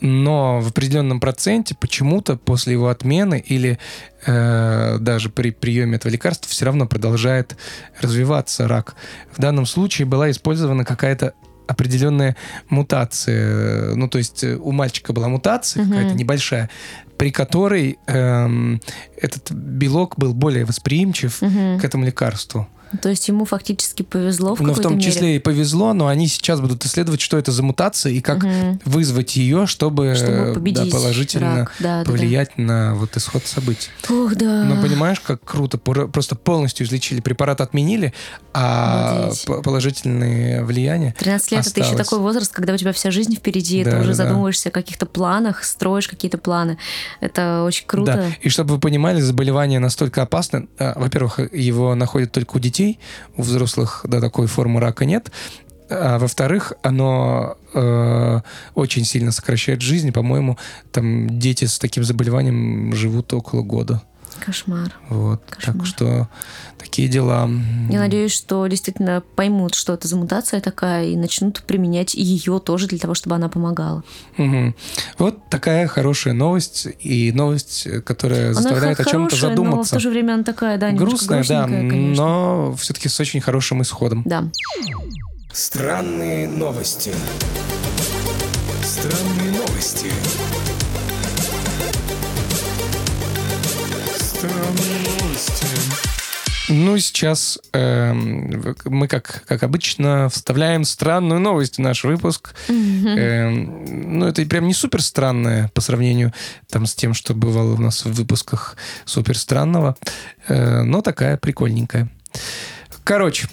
но 0.00 0.60
в 0.60 0.68
определенном 0.68 1.20
проценте 1.20 1.74
почему-то 1.74 2.36
после 2.36 2.74
его 2.74 2.88
отмены 2.88 3.42
или 3.46 3.78
э, 4.26 4.98
даже 5.00 5.30
при 5.30 5.50
приеме 5.50 5.96
этого 5.96 6.12
лекарства 6.12 6.50
все 6.50 6.64
равно 6.66 6.86
продолжает 6.86 7.56
развиваться 8.00 8.68
рак. 8.68 8.94
В 9.32 9.40
данном 9.40 9.66
случае 9.66 10.06
была 10.06 10.30
использована 10.30 10.84
какая-то 10.84 11.34
определенная 11.66 12.36
мутация. 12.68 13.94
Ну, 13.94 14.08
то 14.08 14.18
есть 14.18 14.44
у 14.44 14.70
мальчика 14.72 15.12
была 15.12 15.28
мутация 15.28 15.82
угу. 15.82 15.92
какая-то 15.92 16.14
небольшая, 16.14 16.70
при 17.16 17.30
которой 17.30 17.98
эм, 18.06 18.80
этот 19.20 19.50
белок 19.50 20.16
был 20.16 20.34
более 20.34 20.64
восприимчив 20.64 21.42
угу. 21.42 21.78
к 21.80 21.84
этому 21.84 22.04
лекарству. 22.04 22.68
То 23.02 23.08
есть 23.08 23.26
ему 23.28 23.44
фактически 23.44 24.02
повезло 24.02 24.54
в 24.54 24.60
Ну, 24.60 24.72
в 24.72 24.80
том 24.80 24.96
мере. 24.96 25.10
числе 25.10 25.36
и 25.36 25.38
повезло, 25.38 25.92
но 25.92 26.06
они 26.06 26.28
сейчас 26.28 26.60
будут 26.60 26.84
исследовать, 26.84 27.20
что 27.20 27.36
это 27.36 27.52
за 27.52 27.62
мутация 27.62 28.12
и 28.12 28.20
как 28.20 28.44
угу. 28.44 28.80
вызвать 28.84 29.36
ее, 29.36 29.66
чтобы, 29.66 30.14
чтобы 30.14 30.54
да, 30.70 30.86
положительно 30.90 31.56
рак. 31.56 31.72
Да, 31.78 32.02
повлиять 32.04 32.50
да, 32.56 32.62
да. 32.62 32.72
на 32.72 32.94
вот 32.94 33.16
исход 33.16 33.44
событий. 33.46 33.88
Ох, 34.08 34.34
да. 34.36 34.64
Но 34.64 34.80
понимаешь, 34.80 35.20
как 35.20 35.42
круто, 35.42 35.78
просто 35.78 36.36
полностью 36.36 36.86
излечили, 36.86 37.20
препарат 37.20 37.60
отменили, 37.60 38.12
а 38.52 39.16
Молодец. 39.16 39.44
положительные 39.64 40.64
влияния 40.64 41.14
13 41.18 41.52
лет 41.52 41.66
это 41.66 41.80
еще 41.80 41.96
такой 41.96 42.20
возраст, 42.20 42.52
когда 42.52 42.72
у 42.72 42.76
тебя 42.76 42.92
вся 42.92 43.10
жизнь 43.10 43.34
впереди, 43.34 43.84
да, 43.84 43.90
ты 43.92 43.96
уже 43.98 44.08
да, 44.10 44.14
задумываешься 44.14 44.68
о 44.68 44.72
каких-то 44.72 45.06
планах, 45.06 45.64
строишь 45.64 46.08
какие-то 46.08 46.38
планы. 46.38 46.78
Это 47.20 47.64
очень 47.64 47.86
круто. 47.86 48.12
Да. 48.14 48.26
И 48.40 48.48
чтобы 48.48 48.74
вы 48.74 48.80
понимали, 48.80 49.20
заболевание 49.20 49.78
настолько 49.78 50.22
опасно. 50.22 50.66
Во-первых, 50.78 51.40
его 51.52 51.94
находят 51.94 52.32
только 52.32 52.56
у 52.56 52.60
детей, 52.60 52.85
у 53.36 53.42
взрослых 53.42 54.04
до 54.04 54.20
такой 54.20 54.46
формы 54.46 54.80
рака 54.80 55.04
нет. 55.04 55.30
А 55.88 56.18
во-вторых, 56.18 56.72
оно 56.82 57.56
э, 57.72 58.40
очень 58.74 59.04
сильно 59.04 59.30
сокращает 59.30 59.82
жизнь. 59.82 60.12
По-моему, 60.12 60.58
там 60.90 61.38
дети 61.38 61.64
с 61.64 61.78
таким 61.78 62.02
заболеванием 62.02 62.92
живут 62.94 63.32
около 63.32 63.62
года. 63.62 64.02
Кошмар. 64.36 64.92
Вот. 65.08 65.42
Кошмар. 65.48 65.76
Так 65.76 65.86
что 65.86 66.28
такие 66.78 67.08
дела. 67.08 67.48
Я 67.90 67.98
надеюсь, 67.98 68.32
что 68.32 68.66
действительно 68.66 69.22
поймут, 69.34 69.74
что 69.74 69.94
это 69.94 70.08
за 70.08 70.16
мутация 70.16 70.60
такая, 70.60 71.06
и 71.06 71.16
начнут 71.16 71.62
применять 71.62 72.14
ее 72.14 72.58
тоже 72.58 72.86
для 72.86 72.98
того, 72.98 73.14
чтобы 73.14 73.36
она 73.36 73.48
помогала. 73.48 74.02
Угу. 74.38 74.74
Вот 75.18 75.48
такая 75.50 75.86
хорошая 75.86 76.34
новость, 76.34 76.86
и 77.00 77.32
новость, 77.32 77.86
которая 78.04 78.50
она 78.50 78.60
заставляет 78.60 79.00
о 79.00 79.04
чем-то 79.04 79.36
задуматься. 79.36 79.76
Но 79.76 79.82
в 79.82 79.90
то 79.90 80.00
же 80.00 80.10
время 80.10 80.34
она 80.34 80.44
такая, 80.44 80.78
да, 80.78 80.90
грустная, 80.92 81.44
да, 81.44 81.64
конечно. 81.64 82.24
но 82.24 82.74
все-таки 82.76 83.08
с 83.08 83.18
очень 83.20 83.40
хорошим 83.40 83.82
исходом. 83.82 84.22
Да. 84.24 84.44
Странные 85.52 86.48
новости. 86.48 87.12
Странные 88.82 89.52
новости. 89.52 90.10
Странные 90.10 90.40
новости. 90.40 90.75
Ну, 96.68 96.98
сейчас 96.98 97.60
э, 97.72 98.12
мы, 98.12 99.06
как, 99.06 99.44
как 99.46 99.62
обычно, 99.62 100.28
вставляем 100.28 100.84
странную 100.84 101.40
новость 101.40 101.76
в 101.76 101.80
наш 101.80 102.02
выпуск. 102.02 102.54
Mm-hmm. 102.68 103.16
Э, 103.16 103.50
ну, 103.50 104.26
это 104.26 104.44
прям 104.46 104.66
не 104.66 104.74
супер 104.74 105.00
странное 105.00 105.70
по 105.74 105.80
сравнению 105.80 106.32
там, 106.68 106.86
с 106.86 106.94
тем, 106.94 107.14
что 107.14 107.34
бывало 107.34 107.74
у 107.74 107.80
нас 107.80 108.04
в 108.04 108.12
выпусках 108.12 108.76
супер 109.04 109.38
странного, 109.38 109.96
э, 110.48 110.82
но 110.82 111.02
такая 111.02 111.36
прикольненькая. 111.36 112.08
Короче, 113.04 113.46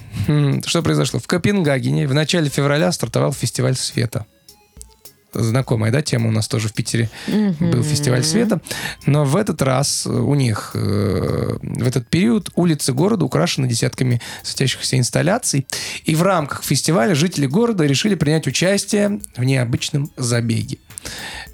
что 0.66 0.82
произошло? 0.82 1.20
В 1.20 1.28
Копенгагене 1.28 2.08
в 2.08 2.14
начале 2.16 2.50
февраля 2.50 2.92
стартовал 2.92 3.32
фестиваль 3.32 3.76
света 3.76 4.26
знакомая, 5.34 5.92
да, 5.92 6.02
тема 6.02 6.30
у 6.30 6.32
нас 6.32 6.48
тоже 6.48 6.68
в 6.68 6.74
Питере 6.74 7.10
mm-hmm. 7.28 7.72
был 7.72 7.84
фестиваль 7.84 8.24
света, 8.24 8.62
но 9.06 9.26
в 9.26 9.36
этот 9.36 9.62
раз 9.62 10.06
у 10.06 10.34
них 10.36 10.72
э, 10.74 11.58
в 11.62 11.88
этот 11.88 12.08
период 12.08 12.50
улицы 12.56 12.94
города 12.94 13.26
украшены 13.26 13.68
десятками 13.68 14.22
светящихся 14.44 14.98
инсталляций, 14.98 15.68
и 16.06 16.16
в 16.16 16.24
рамках 16.24 16.64
фестиваля 16.64 17.16
жители 17.16 17.46
города 17.46 17.86
решили 17.86 18.16
принять 18.16 18.48
участие 18.48 19.20
в 19.36 19.44
необычном 19.44 20.12
забеге. 20.18 20.78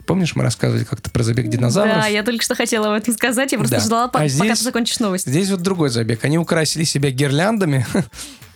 Помнишь, 0.06 0.36
мы 0.36 0.42
рассказывали 0.42 0.86
как-то 0.86 1.12
про 1.12 1.22
забег 1.22 1.50
динозавров? 1.50 1.98
Да, 1.98 2.08
я 2.08 2.24
только 2.24 2.44
что 2.44 2.56
хотела 2.56 2.88
об 2.88 3.00
этом 3.00 3.14
сказать. 3.14 3.52
Я 3.52 3.60
просто 3.60 3.76
Да. 3.76 3.82
ждала, 3.82 4.06
А 4.06 4.08
пока 4.08 4.28
здесь- 4.28 4.58
ты 4.58 4.64
закончишь 4.64 5.00
новость. 5.00 5.28
Здесь 5.28 5.52
вот 5.52 5.62
другой 5.62 5.90
забег. 5.90 6.24
Они 6.26 6.40
украсили 6.40 6.84
себя 6.84 7.12
гирляндами 7.12 7.86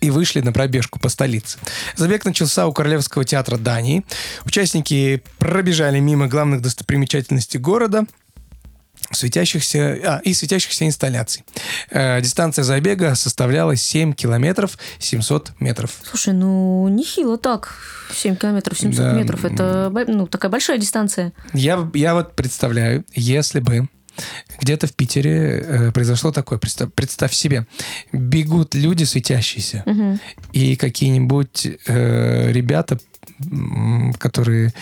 и 0.00 0.10
вышли 0.10 0.40
на 0.40 0.52
пробежку 0.52 0.98
по 0.98 1.08
столице. 1.08 1.58
Забег 1.96 2.24
начался 2.24 2.66
у 2.66 2.72
Королевского 2.72 3.24
театра 3.24 3.56
Дании. 3.56 4.04
Участники 4.44 5.22
пробежали 5.38 5.98
мимо 5.98 6.26
главных 6.26 6.62
достопримечательностей 6.62 7.60
города– 7.60 8.04
светящихся, 9.10 9.98
а, 10.04 10.20
и 10.22 10.34
светящихся 10.34 10.86
инсталляций. 10.86 11.44
Э, 11.90 12.20
дистанция 12.20 12.62
забега 12.62 13.14
составляла 13.14 13.76
7 13.76 14.12
километров 14.12 14.78
700 14.98 15.52
метров. 15.60 15.90
Слушай, 16.04 16.34
ну 16.34 16.86
нехило 16.88 17.36
так. 17.36 17.74
7 18.14 18.36
километров 18.36 18.78
700 18.78 18.98
Да. 18.98 19.12
метров. 19.12 19.44
Это 19.44 19.92
ну, 20.06 20.26
такая 20.26 20.50
большая 20.50 20.78
дистанция. 20.78 21.32
Я, 21.52 21.88
я 21.94 22.14
вот 22.14 22.34
представляю, 22.36 23.04
если 23.14 23.60
бы 23.60 23.88
где-то 24.60 24.86
в 24.86 24.92
Питере 24.94 25.62
э, 25.64 25.92
произошло 25.92 26.32
такое, 26.32 26.58
представь, 26.58 26.92
представь 26.94 27.32
себе, 27.32 27.66
бегут 28.12 28.74
люди 28.74 29.04
светящиеся, 29.04 29.82
Мгм. 29.86 30.20
и 30.52 30.76
какие-нибудь 30.76 31.66
э, 31.86 32.52
ребята, 32.52 32.98
которые 34.18 34.72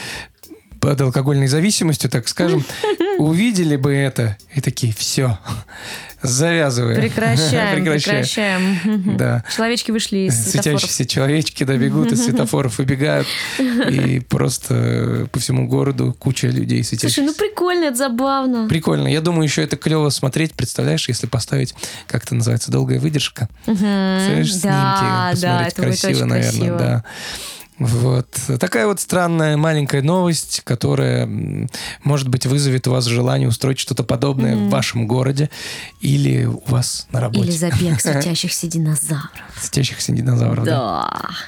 под 0.80 1.00
алкогольной 1.00 1.48
зависимостью, 1.48 2.08
так 2.10 2.28
скажем, 2.28 2.64
увидели 3.18 3.76
бы 3.76 3.92
это 3.92 4.36
и 4.54 4.60
такие, 4.60 4.92
все, 4.94 5.38
завязываем. 6.22 7.00
Прекращаем, 7.00 7.74
Прекращаем. 7.76 8.78
прекращаем. 8.78 9.16
Да. 9.18 9.44
Человечки 9.54 9.90
вышли 9.90 10.18
из 10.28 10.34
светофоров. 10.34 10.80
Светящиеся 10.80 11.06
человечки 11.06 11.64
добегут 11.64 12.12
из 12.12 12.24
светофоров, 12.24 12.78
выбегают, 12.78 13.26
и 13.58 14.20
просто 14.28 15.28
по 15.32 15.38
всему 15.38 15.66
городу 15.68 16.14
куча 16.18 16.48
людей 16.48 16.82
светящихся. 16.84 17.22
Слушай, 17.22 17.26
ну 17.26 17.34
прикольно, 17.34 17.84
это 17.84 17.96
забавно. 17.96 18.68
Прикольно. 18.68 19.08
Я 19.08 19.20
думаю, 19.20 19.44
еще 19.44 19.62
это 19.62 19.76
клево 19.76 20.08
смотреть. 20.10 20.54
Представляешь, 20.54 21.08
если 21.08 21.26
поставить, 21.26 21.74
как 22.06 22.24
это 22.24 22.34
называется, 22.34 22.70
долгая 22.70 23.00
выдержка. 23.00 23.48
Мгм. 23.66 23.76
Представляешь, 23.76 24.50
снимки, 24.50 24.66
Да, 24.66 25.30
да, 25.34 25.58
посмотреть 25.64 25.72
это 25.72 25.82
будет 25.82 26.00
красиво, 26.00 26.10
очень 26.18 26.26
наверное, 26.26 26.50
красиво. 26.68 26.78
да. 26.78 27.04
Вот. 27.78 28.26
Такая 28.58 28.86
вот 28.86 29.00
странная 29.00 29.56
маленькая 29.56 30.02
новость, 30.02 30.62
которая, 30.64 31.28
может 32.02 32.28
быть, 32.28 32.44
вызовет 32.46 32.88
у 32.88 32.90
вас 32.90 33.04
желание 33.04 33.48
устроить 33.48 33.78
что-то 33.78 34.02
подобное 34.04 34.56
в 34.56 34.68
вашем 34.68 35.06
городе 35.06 35.48
или 36.00 36.44
у 36.46 36.62
вас 36.66 37.06
на 37.12 37.20
работе. 37.20 37.42
Или 37.42 37.50
забег 37.52 38.00
светящихся 38.00 38.66
динозавров. 38.66 39.30
Светящихся 39.60 40.12
динозавров. 40.12 40.64
Да. 40.64 40.78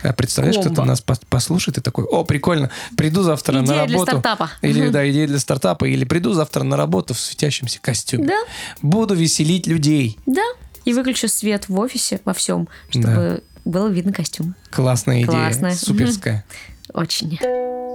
Да. 0.03 0.09
А 0.11 0.13
представляешь, 0.13 0.59
кто-то 0.59 0.85
нас 0.85 1.03
пос- 1.05 1.23
послушает 1.29 1.79
и 1.79 1.81
такой, 1.81 2.05
о, 2.05 2.25
прикольно, 2.25 2.71
приду 2.97 3.23
завтра 3.23 3.61
на 3.61 3.65
Идея 3.65 3.87
для 3.87 3.97
работу. 3.97 4.11
стартапа. 4.13 4.51
Или, 4.63 4.89
да, 4.89 5.09
идея 5.11 5.27
для 5.27 5.39
стартапа. 5.39 5.85
Или 5.85 6.05
приду 6.05 6.33
завтра 6.33 6.63
на 6.63 6.77
работу 6.77 7.15
в 7.15 7.21
светящемся 7.21 7.79
костюме. 7.81 8.27
Да. 8.29 8.39
Буду 8.83 9.15
веселить 9.15 9.67
людей. 9.67 10.19
Да. 10.27 10.43
И 10.85 10.95
выключу 10.95 11.29
свет 11.29 11.69
в 11.69 11.79
офисе 11.79 12.21
во 12.25 12.33
всем, 12.33 12.69
чтобы 12.89 13.43
было 13.65 13.89
видно 13.89 14.13
костюм. 14.13 14.55
Классная 14.71 15.23
идея. 15.23 15.27
Классная. 15.27 15.75
Суперская. 15.75 16.45
Очень. 16.93 17.39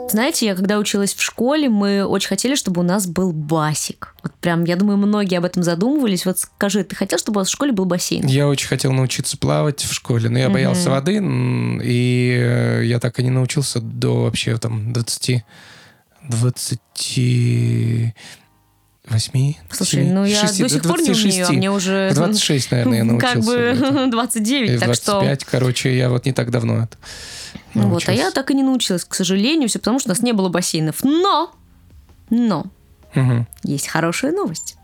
Знаете, 0.10 0.45
я 0.45 0.55
когда 0.55 0.77
училась 0.77 1.13
в 1.13 1.22
школе, 1.22 1.67
мы 1.67 2.05
очень 2.05 2.29
хотели, 2.29 2.55
чтобы 2.55 2.81
у 2.81 2.84
нас 2.84 3.07
был 3.07 3.31
басик. 3.31 4.15
Вот 4.24 4.34
прям, 4.36 4.63
я 4.63 4.75
думаю, 4.75 4.98
многие 4.98 5.38
об 5.38 5.45
этом 5.45 5.63
задумывались. 5.63 6.25
Вот 6.25 6.38
скажи, 6.39 6.84
ты 6.84 6.95
хотел, 6.95 7.17
чтобы 7.17 7.39
у 7.39 7.41
вас 7.41 7.48
в 7.48 7.51
школе 7.51 7.72
был 7.72 7.86
бассейн? 7.86 8.25
Я 8.27 8.48
очень 8.48 8.67
хотел 8.67 8.93
научиться 8.93 9.38
плавать 9.38 9.81
в 9.81 9.91
школе, 9.93 10.29
но 10.29 10.38
я 10.38 10.50
боялся 10.50 10.89
воды, 10.91 11.15
и 11.84 12.38
э, 12.39 12.81
я 12.86 13.00
так 13.00 13.19
и 13.19 13.24
не 13.24 13.31
научился 13.31 13.81
до 13.81 14.24
вообще 14.24 14.57
там 14.57 14.93
20... 14.93 15.45
28... 19.07 19.53
Слушай, 19.71 20.05
ну 20.12 20.25
я 20.25 20.41
до 20.41 20.69
сих 20.69 20.81
пор 20.81 21.01
не 21.01 21.12
умею, 21.12 21.47
а 21.47 21.51
мне 21.51 21.71
уже... 21.71 22.09
В 22.12 22.15
26, 22.15 22.71
наверное, 22.71 22.97
я 23.00 23.03
научился. 23.03 23.33
Как 23.35 23.43
бы 23.45 24.07
И 24.07 24.12
29, 24.12 24.71
в 24.71 24.79
так 24.79 24.95
что... 24.95 25.12
25, 25.13 25.43
короче, 25.45 25.97
я 25.97 26.09
вот 26.09 26.25
не 26.25 26.33
так 26.33 26.50
давно 26.50 26.83
это 26.83 26.97
Ну 27.74 27.81
Вот, 27.83 27.85
а 27.85 27.89
научился. 27.89 28.12
я 28.13 28.31
так 28.31 28.51
и 28.51 28.53
не 28.55 28.63
научилась, 28.63 29.05
к 29.05 29.13
сожалению, 29.13 29.69
все 29.69 29.79
потому, 29.79 30.00
что 30.00 30.09
у 30.09 30.12
нас 30.13 30.21
не 30.21 30.33
было 30.33 30.50
бассейнов. 30.50 31.03
Но, 31.03 31.51
но, 32.29 32.65
Мгм. 33.13 33.47
есть 33.63 33.88
хорошая 33.88 34.31
новость. 34.31 34.77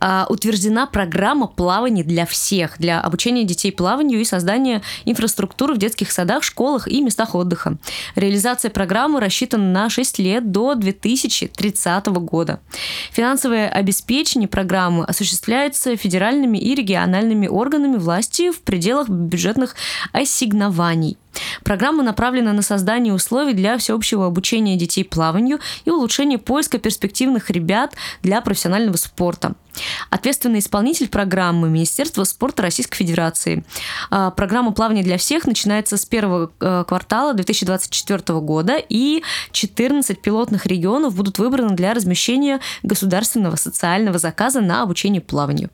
А, 0.00 0.26
утверждена 0.28 0.86
программа 0.86 1.46
плавания 1.46 2.04
для 2.04 2.26
всех, 2.26 2.78
для 2.78 3.00
обучения 3.00 3.44
детей 3.44 3.72
плаванию 3.72 4.20
и 4.20 4.24
создания 4.24 4.82
инфраструктуры 5.04 5.74
в 5.74 5.78
детских 5.78 6.10
садах, 6.10 6.42
школах 6.42 6.88
и 6.88 7.00
местах 7.00 7.34
отдыха. 7.34 7.76
Реализация 8.14 8.70
программы 8.70 9.20
рассчитана 9.20 9.64
на 9.64 9.90
6 9.90 10.18
лет 10.18 10.50
до 10.50 10.74
2030 10.74 12.06
года. 12.06 12.60
Финансовое 13.12 13.68
обеспечение 13.68 14.48
программы 14.48 15.04
осуществляется 15.04 15.96
федеральными 15.96 16.58
и 16.58 16.74
региональными 16.74 17.46
органами 17.46 17.96
власти 17.96 18.50
в 18.50 18.60
пределах 18.60 19.08
бюджетных 19.08 19.74
ассигнований. 20.12 21.16
Программа 21.64 22.02
направлена 22.02 22.52
на 22.52 22.62
создание 22.62 23.14
условий 23.14 23.54
для 23.54 23.78
всеобщего 23.78 24.26
обучения 24.26 24.76
детей 24.76 25.04
плаванию 25.04 25.60
и 25.84 25.90
улучшение 25.90 26.38
поиска 26.38 26.78
перспективных 26.78 27.50
ребят 27.50 27.94
для 28.22 28.40
профессионального 28.40 28.96
спорта. 28.96 29.54
Ответственный 30.10 30.58
исполнитель 30.58 31.08
программы 31.08 31.68
Министерство 31.70 32.24
спорта 32.24 32.62
Российской 32.62 32.96
Федерации. 32.96 33.64
А, 34.10 34.30
Программа 34.30 34.72
плавания 34.72 35.02
для 35.02 35.16
всех 35.16 35.46
начинается 35.46 35.96
с 35.96 36.04
первого 36.04 36.50
э, 36.60 36.84
квартала 36.86 37.32
2024 37.32 38.40
года, 38.40 38.76
и 38.76 39.22
14 39.52 40.20
пилотных 40.20 40.66
регионов 40.66 41.14
будут 41.14 41.38
выбраны 41.38 41.74
для 41.74 41.94
размещения 41.94 42.60
государственного 42.82 43.56
социального 43.56 44.18
заказа 44.18 44.60
на 44.60 44.82
обучение 44.82 45.20
плаванию. 45.20 45.70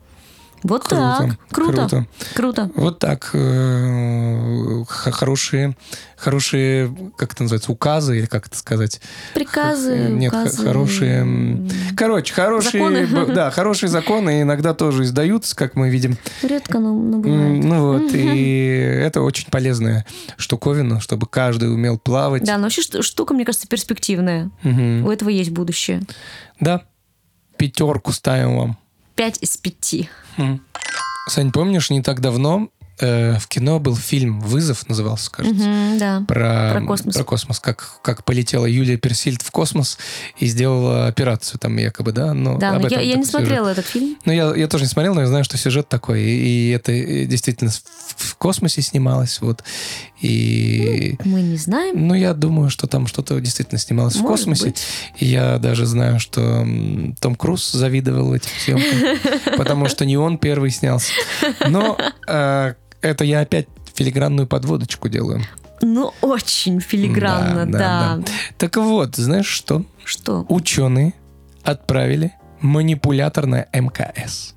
Вот 0.63 0.83
Круто, 0.83 1.15
так. 1.19 1.37
Круто. 1.51 1.71
круто. 1.87 2.05
Круто. 2.35 2.71
Вот 2.75 2.99
так. 2.99 3.29
э, 3.33 4.83
Хорошие, 4.87 5.75
хорошие, 6.17 6.93
как 7.17 7.33
это 7.33 7.43
называется, 7.43 7.71
указы, 7.71 8.19
или 8.19 8.25
как 8.25 8.47
это 8.47 8.57
сказать? 8.57 8.99
Приказы, 9.33 10.09
Нет, 10.09 10.33
указы. 10.33 10.63
хорошие... 10.63 11.69
Короче, 11.95 12.33
хорошие... 12.33 13.07
Законы. 13.07 13.33
Да, 13.33 13.51
хорошие 13.51 13.89
законы 13.89 14.41
иногда 14.41 14.73
тоже 14.73 15.03
издаются, 15.03 15.55
как 15.55 15.75
мы 15.75 15.89
видим. 15.89 16.17
Редко, 16.41 16.79
но, 16.79 16.93
но 16.93 17.19
бывает. 17.19 17.63
Ну 17.63 17.93
вот, 17.93 18.11
и 18.13 18.67
это 19.01 19.21
очень 19.21 19.47
полезная 19.49 20.05
штуковина, 20.37 20.99
чтобы 20.99 21.27
каждый 21.27 21.73
умел 21.73 21.97
плавать. 21.97 22.43
Да, 22.43 22.57
но 22.57 22.63
вообще 22.63 22.81
штука, 22.81 23.33
мне 23.33 23.45
кажется, 23.45 23.67
перспективная. 23.67 24.51
Мгм. 24.63 25.05
У 25.05 25.11
этого 25.11 25.29
есть 25.29 25.51
будущее. 25.51 26.01
Да. 26.59 26.81
Пятерку 27.57 28.11
ставим 28.11 28.57
вам. 28.57 28.77
Пять 29.19 29.37
из 29.41 29.57
пяти. 29.57 30.07
Мгм. 30.37 30.61
Сань, 31.27 31.51
помнишь, 31.51 31.89
не 31.89 32.01
так 32.01 32.21
давно 32.21 32.69
э, 33.01 33.37
в 33.37 33.49
кино 33.49 33.77
был 33.77 33.93
фильм 33.93 34.39
«Вызов» 34.39 34.87
назывался, 34.87 35.29
кажется. 35.29 35.67
Мгм, 35.67 35.97
да. 35.97 36.23
Про, 36.25 36.71
Про 36.73 36.85
космос. 36.85 37.15
Про 37.15 37.23
космос. 37.25 37.59
Как, 37.59 37.99
как 38.01 38.23
полетела 38.23 38.65
Юлия 38.65 38.95
Персильд 38.95 39.41
в 39.41 39.51
космос 39.51 39.97
и 40.37 40.45
сделала 40.45 41.07
операцию 41.07 41.59
там 41.59 41.75
якобы, 41.75 42.13
да? 42.13 42.33
Но 42.33 42.57
Да, 42.57 42.79
но 42.79 42.87
я, 42.87 43.01
я 43.01 43.15
не 43.17 43.25
сюжет. 43.25 43.29
смотрела 43.31 43.67
этот 43.67 43.85
фильм. 43.85 44.17
Ну, 44.23 44.31
я, 44.31 44.55
я 44.55 44.67
тоже 44.69 44.85
не 44.85 44.89
смотрел, 44.89 45.13
но 45.13 45.19
я 45.19 45.27
знаю, 45.27 45.43
что 45.43 45.57
сюжет 45.57 45.89
такой. 45.89 46.21
И, 46.21 46.69
и 46.69 46.69
это 46.69 46.93
э, 46.93 47.25
действительно 47.25 47.71
в, 47.71 47.81
в 48.15 48.35
космосе 48.37 48.81
снималось. 48.81 49.41
Вот. 49.41 49.65
И... 50.21 51.17
Мы 51.23 51.41
не 51.41 51.57
знаем. 51.57 52.07
Ну, 52.07 52.13
я 52.13 52.33
думаю, 52.33 52.69
что 52.69 52.87
там 52.87 53.07
что-то 53.07 53.39
действительно 53.39 53.79
снималось 53.79 54.15
в 54.15 54.21
Может 54.21 54.45
космосе. 54.45 54.65
быть. 54.65 54.83
И 55.17 55.25
я 55.25 55.57
даже 55.59 55.85
знаю, 55.85 56.19
что 56.19 56.67
Том 57.19 57.35
Круз 57.35 57.71
завидовал 57.71 58.33
этим 58.33 58.49
съемкам, 58.59 59.57
потому 59.57 59.87
что 59.87 60.05
не 60.05 60.17
он 60.17 60.37
первый 60.37 60.71
снялся. 60.71 61.11
Но 61.67 61.97
э, 62.27 62.73
это 63.01 63.23
я 63.23 63.41
опять 63.41 63.67
филигранную 63.95 64.47
подводочку 64.47 65.09
делаю. 65.09 65.41
Ну, 65.81 66.13
очень 66.21 66.81
филигранно, 66.81 67.65
да. 67.65 68.19
Так 68.57 68.75
вот, 68.77 69.15
знаешь 69.15 69.47
что? 69.47 69.85
Что? 70.03 70.45
Ученые 70.49 71.13
отправили 71.63 72.33
манипулятор 72.59 73.45
на 73.45 73.65
МКС. 73.73 74.55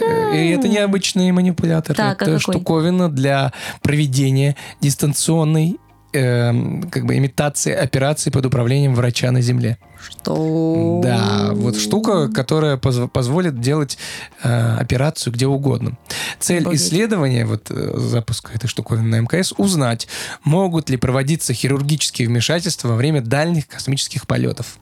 Э, 0.00 0.36
И 0.36 0.50
это 0.50 0.68
необычный 0.68 1.30
манипулятор. 1.32 1.96
Так, 1.96 2.22
а 2.22 2.24
это 2.24 2.38
какой? 2.38 2.54
штуковина 2.54 3.10
для 3.10 3.52
проведения 3.82 4.56
дистанционной 4.80 5.78
эм, 6.12 6.82
как 6.90 7.04
бы 7.04 7.16
имитации 7.16 7.72
операции 7.72 8.30
под 8.30 8.46
управлением 8.46 8.94
врача 8.94 9.30
на 9.30 9.40
Земле. 9.40 9.78
Что? 10.02 11.00
Да, 11.02 11.50
вот 11.52 11.76
штука, 11.76 12.28
которая 12.28 12.76
позв- 12.76 13.08
позволит 13.08 13.60
делать 13.60 13.98
э, 14.42 14.76
операцию 14.78 15.32
где 15.32 15.46
угодно. 15.46 15.96
Цель 16.38 16.62
Обалдеть. 16.62 16.82
исследования, 16.82 17.46
вот 17.46 17.70
э, 17.70 17.92
запуска 17.96 18.52
этой 18.52 18.66
штуковины 18.68 19.08
на 19.08 19.20
МКС, 19.20 19.52
узнать, 19.56 20.06
могут 20.44 20.90
ли 20.90 20.96
проводиться 20.96 21.54
хирургические 21.54 22.28
вмешательства 22.28 22.88
во 22.88 22.96
время 22.96 23.20
дальних 23.20 23.66
космических 23.66 24.26
полетов. 24.26 24.78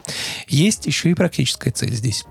Есть 0.48 0.86
еще 0.86 1.10
и 1.10 1.14
практическая 1.14 1.70
цель 1.70 1.94
здесь. 1.94 2.24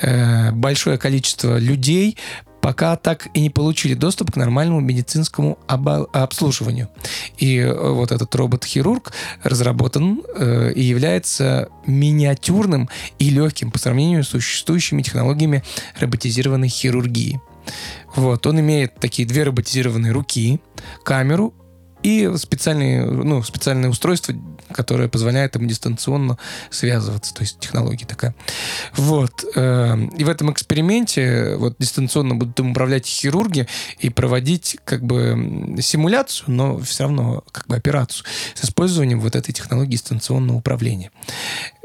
Э, 0.00 0.52
большое 0.52 0.98
количество 0.98 1.58
людей 1.58 2.16
пока 2.66 2.96
так 2.96 3.28
и 3.32 3.40
не 3.40 3.48
получили 3.48 3.94
доступ 3.94 4.32
к 4.32 4.36
нормальному 4.36 4.80
медицинскому 4.80 5.56
обслуживанию. 5.68 6.88
И 7.38 7.58
э, 7.58 7.72
вот 7.72 8.10
этот 8.10 8.34
робот-хирург 8.34 9.12
разработан 9.44 10.24
э, 10.34 10.72
и 10.72 10.82
является 10.82 11.68
миниатюрным 11.86 12.88
и 13.20 13.30
легким 13.30 13.70
по 13.70 13.78
сравнению 13.78 14.24
с 14.24 14.30
существующими 14.30 15.02
технологиями 15.02 15.62
роботизированной 16.00 16.66
хирургии. 16.66 17.40
Вот, 18.16 18.44
он 18.48 18.58
имеет 18.58 18.96
такие 18.96 19.28
две 19.28 19.44
роботизированные 19.44 20.10
руки, 20.10 20.60
камеру 21.04 21.54
и 22.06 22.36
специальные, 22.36 23.04
ну, 23.04 23.42
специальное 23.42 23.90
устройство, 23.90 24.32
которое 24.70 25.08
позволяет 25.08 25.56
ему 25.56 25.66
дистанционно 25.66 26.38
связываться, 26.70 27.34
то 27.34 27.42
есть 27.42 27.58
технология 27.58 28.06
такая. 28.06 28.32
Вот. 28.94 29.44
э, 29.56 29.96
И 30.16 30.22
в 30.22 30.28
этом 30.28 30.52
эксперименте 30.52 31.56
вот 31.56 31.74
дистанционно 31.80 32.36
будут 32.36 32.60
им 32.60 32.70
управлять 32.70 33.06
хирурги 33.06 33.66
и 33.98 34.08
проводить 34.08 34.78
как 34.84 35.02
бы 35.02 35.74
симуляцию, 35.80 36.52
но 36.52 36.78
все 36.78 37.04
равно 37.04 37.42
как 37.50 37.66
бы 37.66 37.74
операцию 37.74 38.24
с 38.54 38.64
использованием 38.64 39.18
вот 39.18 39.34
этой 39.34 39.52
технологии 39.52 39.92
дистанционного 39.92 40.58
управления. 40.58 41.10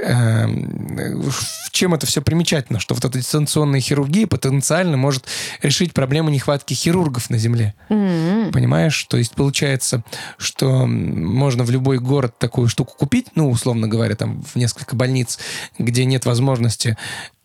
Эм, 0.03 1.29
в 1.29 1.71
чем 1.71 1.93
это 1.93 2.05
все 2.05 2.21
примечательно? 2.21 2.79
Что 2.79 2.95
вот 2.95 3.05
эта 3.05 3.19
дистанционная 3.19 3.79
хирургия 3.79 4.25
потенциально 4.25 4.97
может 4.97 5.25
решить 5.61 5.93
проблему 5.93 6.29
нехватки 6.29 6.73
хирургов 6.73 7.29
на 7.29 7.37
Земле. 7.37 7.75
М. 7.89 8.51
Понимаешь? 8.51 9.03
То 9.05 9.17
есть 9.17 9.35
получается, 9.35 10.03
что 10.37 10.85
можно 10.87 11.63
в 11.63 11.69
любой 11.69 11.99
город 11.99 12.37
такую 12.39 12.67
штуку 12.67 12.95
купить, 12.97 13.27
ну, 13.35 13.49
условно 13.49 13.87
говоря, 13.87 14.15
там 14.15 14.41
в 14.41 14.55
несколько 14.55 14.95
больниц, 14.95 15.37
где 15.77 16.05
нет 16.05 16.25
возможности 16.25 16.97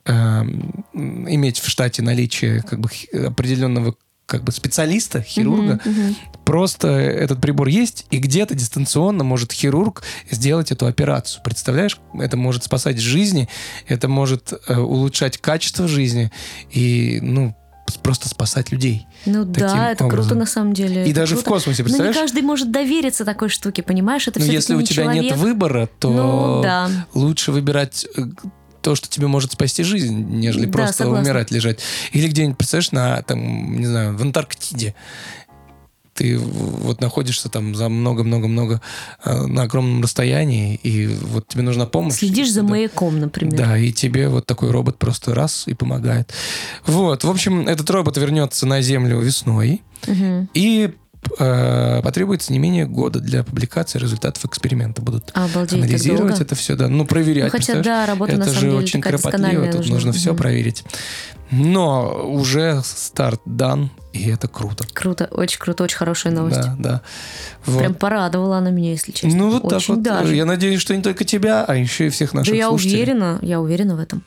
эм, 0.07 0.85
иметь 0.95 1.59
в 1.59 1.69
штате 1.69 2.03
наличие 2.03 2.63
как 2.63 2.81
бы 2.81 2.89
определенного 3.13 3.97
как 4.27 4.43
бы 4.43 4.51
специалиста, 4.53 5.23
хирурга, 5.23 5.81
Мгм, 5.85 5.93
мгм. 6.05 6.17
просто 6.45 6.89
этот 6.89 7.41
прибор 7.41 7.69
есть, 7.69 8.07
и 8.11 8.19
где-то 8.19 8.55
дистанционно 8.57 9.23
может 9.23 9.53
хирург 9.53 10.03
сделать 10.31 10.73
эту 10.73 10.87
операцию. 10.87 11.43
Представляешь, 11.45 11.99
это 12.19 12.37
может 12.37 12.65
спасать 12.65 12.99
жизни, 12.99 13.49
это 13.87 14.09
может 14.09 14.53
э, 14.67 14.77
улучшать 14.79 15.39
качество 15.39 15.87
жизни 15.87 16.33
и, 16.73 17.21
ну, 17.23 17.57
просто 18.03 18.29
спасать 18.29 18.73
людей. 18.73 19.07
Ну 19.27 19.45
да, 19.45 19.93
это 19.93 19.99
круто 20.05 20.15
образом. 20.17 20.39
на 20.39 20.47
самом 20.47 20.73
деле. 20.73 21.07
И 21.07 21.11
это 21.11 21.21
даже 21.21 21.37
в 21.37 21.45
круто. 21.45 21.51
космосе, 21.51 21.83
Но 21.83 21.87
не 21.87 21.93
представляешь? 21.93 22.17
каждый 22.17 22.43
может 22.43 22.73
довериться 22.73 23.25
такой 23.25 23.49
штуке, 23.49 23.85
понимаешь? 23.85 24.27
Это 24.27 24.41
Но 24.41 24.45
все-таки 24.45 24.57
если 24.57 24.75
у 24.75 24.83
тебя 24.83 25.05
человек. 25.05 25.23
нет 25.23 25.37
выбора, 25.37 25.89
то 26.01 26.11
Ну 26.11 26.63
да. 26.63 26.91
лучше 27.15 27.53
выбирать 27.53 28.05
э, 28.17 28.23
то, 28.87 28.95
что 28.95 29.09
тебе 29.09 29.27
может 29.27 29.51
спасти 29.51 29.83
жизнь, 29.83 30.15
нежели 30.31 30.67
Да, 30.67 30.71
просто 30.73 30.99
согласна. 30.99 31.25
умирать, 31.25 31.51
лежать. 31.51 31.81
Или 32.13 32.29
где-нибудь, 32.29 32.57
представляешь, 32.57 32.93
на, 32.93 33.21
там, 33.23 33.81
не 33.81 33.85
знаю, 33.87 34.17
в 34.17 34.23
Антарктиде. 34.23 34.95
Ты 36.15 36.39
вот 36.39 37.01
находишься 37.01 37.49
там 37.49 37.75
за 37.75 37.89
много-много-много 37.89 38.81
э, 39.25 39.47
на 39.47 39.63
огромном 39.63 40.03
расстоянии, 40.05 40.77
и 40.77 41.09
вот 41.09 41.49
тебе 41.49 41.63
нужна 41.63 41.87
помощь. 41.87 42.15
Следишь 42.15 42.53
за 42.53 42.63
Да. 42.63 42.69
маяком, 42.69 43.19
например. 43.19 43.57
Да, 43.57 43.77
и 43.77 43.91
тебе 43.91 44.29
вот 44.29 44.47
такой 44.47 44.71
робот 44.71 44.99
просто 44.99 45.35
раз 45.35 45.65
и 45.67 45.75
помогает. 45.75 46.33
Вот, 46.87 47.25
в 47.25 47.29
общем, 47.29 47.67
этот 47.67 47.91
робот 47.91 48.17
вернется 48.19 48.67
на 48.67 48.81
Землю 48.83 49.19
весной, 49.19 49.83
Мгм. 50.07 50.49
и 50.55 50.95
потребуется 52.03 52.53
не 52.53 52.59
менее 52.59 52.87
года 52.87 53.21
для 53.21 53.43
публикации 53.45 53.99
результатов 53.99 54.45
эксперимента. 54.45 55.03
Будут 55.03 55.31
Обалдеть, 55.35 55.71
так 55.71 55.79
анализировать 55.81 56.41
это 56.41 56.55
все, 56.55 56.77
да. 56.77 56.89
Ну, 56.89 57.05
проверять. 57.05 57.53
Ну, 57.53 57.59
хотя, 57.59 57.83
да, 57.83 58.07
работа 58.07 58.33
это 58.33 58.41
на 58.41 58.45
же 58.47 58.51
самом 58.53 58.71
деле 58.71 58.83
очень 58.83 59.01
кропотливо, 59.01 59.67
тут 59.67 59.77
нужна. 59.77 59.95
нужно 59.95 60.13
все 60.13 60.31
Мгм. 60.31 60.39
проверить. 60.39 60.85
Но 61.51 62.25
уже 62.29 62.81
старт 62.85 63.41
дан, 63.45 63.91
и 64.13 64.29
это 64.31 64.49
круто. 64.49 64.85
Круто, 64.93 65.29
очень 65.31 65.61
круто, 65.61 65.85
очень 65.85 65.97
хорошая 65.97 66.33
новость. 66.33 66.61
Да, 66.61 66.77
да. 66.79 67.03
Вот. 67.67 67.79
Прям 67.79 67.95
порадовала 67.95 68.59
она 68.59 68.71
меня, 68.71 68.91
если 68.91 69.13
честно. 69.13 69.39
ну, 69.39 69.51
вот 69.51 69.63
так 69.69 69.79
очень 69.79 69.95
вот. 69.95 70.03
даже. 70.03 70.35
Я 70.35 70.45
надеюсь, 70.45 70.81
что 70.81 70.97
не 70.97 71.03
только 71.03 71.25
тебя, 71.25 71.65
а 71.65 71.77
еще 71.77 72.07
и 72.07 72.11
всех 72.11 72.35
наших 72.35 72.53
Да 72.53 72.57
я 72.59 72.69
слушателей. 72.69 72.97
уверена, 73.03 73.39
я 73.43 73.61
уверена 73.61 73.95
в 73.97 74.01
этом. 74.01 74.23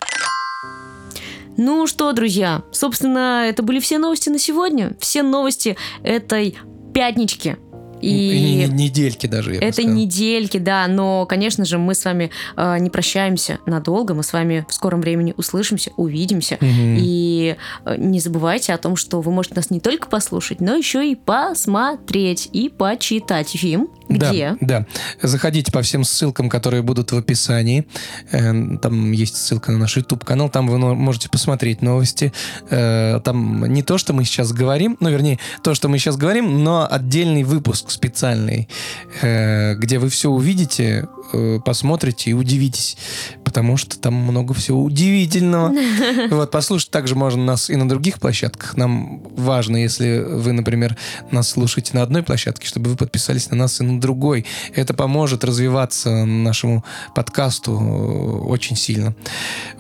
Ну 1.58 1.88
что, 1.88 2.13
друзья, 2.13 2.62
собственно, 2.72 3.43
это 3.46 3.63
были 3.63 3.81
все 3.81 3.98
новости 3.98 4.29
на 4.29 4.39
сегодня. 4.39 4.93
Все 5.01 5.24
новости 5.24 5.75
этой 6.03 6.58
пятнички. 6.93 7.58
И, 8.01 8.08
И, 8.08 8.55
не- 8.55 8.86
недельки 8.86 9.27
даже, 9.27 9.55
я 9.55 9.60
это 9.60 9.84
недельки, 9.84 10.58
да, 10.58 10.88
но, 10.88 11.25
конечно 11.25 11.65
же, 11.65 11.77
мы 11.77 11.96
с 11.96 12.05
вами 12.05 12.31
э, 12.55 12.79
не 12.79 12.89
прощаемся 12.89 13.60
надолго, 13.65 14.13
мы 14.13 14.24
с 14.24 14.31
вами 14.31 14.65
в 14.69 14.74
скором 14.74 15.01
времени 15.01 15.33
услышимся, 15.35 15.92
увидимся. 15.98 16.57
Мгм. 16.61 16.98
И 16.98 17.57
э, 17.83 17.96
не 17.98 18.22
забывайте 18.22 18.72
о 18.72 18.77
том, 18.77 18.96
что 18.96 19.20
вы 19.20 19.31
можете 19.33 19.55
нас 19.55 19.70
не 19.70 19.81
только 19.81 20.07
послушать, 20.07 20.61
но 20.61 20.75
еще 20.75 21.11
и 21.11 21.16
посмотреть 21.16 22.50
и 22.53 22.70
почитать 22.70 23.50
фильм. 23.50 23.90
Где? 24.09 24.57
Да, 24.59 24.85
да. 25.22 25.27
Заходите 25.27 25.72
по 25.72 25.81
всем 25.81 26.03
ссылкам, 26.03 26.50
которые 26.50 26.81
будут 26.81 27.11
в 27.11 27.17
описании. 27.17 27.87
Э, 28.31 28.77
Там 28.81 29.11
есть 29.11 29.35
ссылка 29.37 29.72
на 29.72 29.77
наш 29.77 29.98
YouTube-канал, 29.98 30.50
там 30.50 30.67
вы 30.67 30.77
можете 30.95 31.29
посмотреть 31.29 31.81
новости. 31.81 32.33
Э, 32.69 33.19
Там 33.24 33.65
не 33.72 33.83
то, 33.83 33.98
что 33.98 34.13
мы 34.13 34.25
сейчас 34.25 34.51
говорим, 34.51 34.98
ну, 35.00 35.09
вернее, 35.09 35.37
то, 35.63 35.75
что 35.75 35.89
мы 35.89 36.00
сейчас 36.00 36.17
говорим, 36.17 36.63
но 36.63 36.87
отдельный 36.89 37.43
выпуск 37.43 37.91
специальный, 37.91 38.67
э, 39.22 39.75
где 39.75 40.00
вы 40.00 40.09
все 40.09 40.29
увидите, 40.29 41.07
э, 41.33 41.59
посмотрите 41.63 42.31
и 42.31 42.33
удивитесь, 42.33 42.98
потому 43.50 43.77
что 43.77 43.98
там 44.00 44.14
много 44.14 44.53
всего 44.53 44.83
удивительного. 44.83 45.74
Вот, 46.29 46.51
послушать 46.51 46.92
также 46.92 47.16
можно 47.16 47.44
нас 47.44 47.70
и 47.70 47.75
на 47.75 47.90
других 47.90 48.20
площадках. 48.20 48.77
Нам 48.77 49.24
важно, 49.35 49.77
если 49.77 50.20
вы, 50.20 50.51
например, 50.51 50.96
нас 51.31 51.50
слушаете 51.50 51.92
на 51.96 52.03
одной 52.03 52.22
площадке, 52.22 52.68
чтобы 52.68 52.92
вы 52.92 52.96
подписались 52.96 53.50
на 53.50 53.57
нас 53.57 53.81
и 53.81 53.83
на 53.83 54.00
другой. 54.00 54.46
Это 54.75 54.94
поможет 54.94 55.44
развиваться 55.44 56.25
нашему 56.25 56.85
подкасту 57.16 57.72
э, 57.72 58.48
очень 58.48 58.75
сильно. 58.75 59.16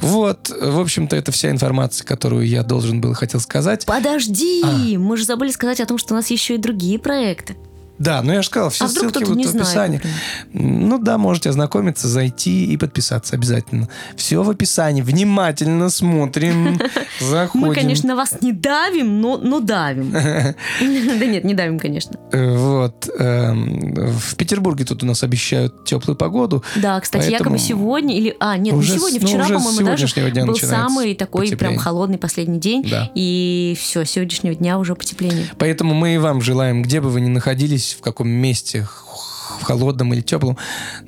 Вот, 0.01 0.49
в 0.49 0.79
общем-то, 0.79 1.15
это 1.15 1.31
вся 1.31 1.51
информация, 1.51 2.05
которую 2.05 2.47
я 2.47 2.63
должен 2.63 2.99
был 2.99 3.13
хотел 3.13 3.39
сказать. 3.39 3.85
Подожди, 3.85 4.63
А. 4.63 4.99
мы 4.99 5.15
же 5.15 5.25
забыли 5.25 5.51
сказать 5.51 5.79
о 5.79 5.85
том, 5.85 5.99
что 5.99 6.15
у 6.15 6.17
нас 6.17 6.31
еще 6.31 6.55
и 6.55 6.57
другие 6.57 6.97
проекты. 6.97 7.55
Да, 7.99 8.21
ну 8.23 8.33
я 8.33 8.41
же 8.41 8.47
сказал, 8.47 8.69
все 8.69 8.85
а 8.85 8.87
ссылки 8.87 9.23
не 9.23 9.43
в 9.45 9.47
знает. 9.47 9.67
описании. 9.67 9.97
например? 9.97 10.17
Ну 10.53 10.97
да, 10.99 11.17
можете 11.17 11.49
ознакомиться, 11.49 12.07
зайти 12.07 12.65
и 12.65 12.77
подписаться 12.77 13.35
обязательно. 13.35 13.89
Все 14.15 14.41
в 14.41 14.49
описании. 14.49 15.01
Внимательно 15.01 15.89
смотрим, 15.89 16.79
заходим. 17.19 17.67
Мы, 17.67 17.75
конечно, 17.75 18.15
вас 18.15 18.41
не 18.41 18.53
давим, 18.53 19.21
но, 19.21 19.37
но 19.37 19.59
давим. 19.59 20.11
Да 21.19 21.25
нет, 21.25 21.43
не 21.43 21.53
давим, 21.53 21.79
конечно. 21.79 22.17
Э, 22.31 22.55
Вот. 22.55 23.09
эм, 23.17 23.93
В 23.95 24.35
Петербурге 24.35 24.85
тут 24.85 25.03
у 25.03 25.05
нас 25.05 25.23
обещают 25.23 25.83
теплую 25.85 26.15
погоду. 26.15 26.63
Да, 26.77 26.99
кстати, 26.99 27.29
якобы 27.31 27.59
сегодня, 27.59 28.15
или, 28.17 28.35
а, 28.39 28.57
нет, 28.57 28.75
не 28.75 28.83
сегодня, 28.83 29.19
ну, 29.21 29.27
вчера, 29.27 29.45
по-моему, 29.45 29.85
даже 29.85 30.07
был 30.45 30.55
самый 30.55 31.15
такой 31.15 31.49
прям 31.55 31.77
холодный 31.77 32.17
последний 32.17 32.59
день. 32.59 32.89
И 33.15 33.75
все, 33.79 34.05
сегодняшнего 34.05 34.55
дня 34.55 34.77
уже 34.79 34.95
потепление. 34.95 35.47
Поэтому 35.57 35.93
мы 35.93 36.15
и 36.15 36.17
вам 36.17 36.41
желаем, 36.41 36.81
где 36.81 37.01
бы 37.01 37.09
вы 37.09 37.21
ни 37.21 37.27
находились, 37.27 37.88
в 37.93 38.01
каком 38.01 38.29
месте, 38.29 38.87
в 39.59 39.63
холодном 39.63 40.13
или 40.13 40.21
теплом, 40.21 40.57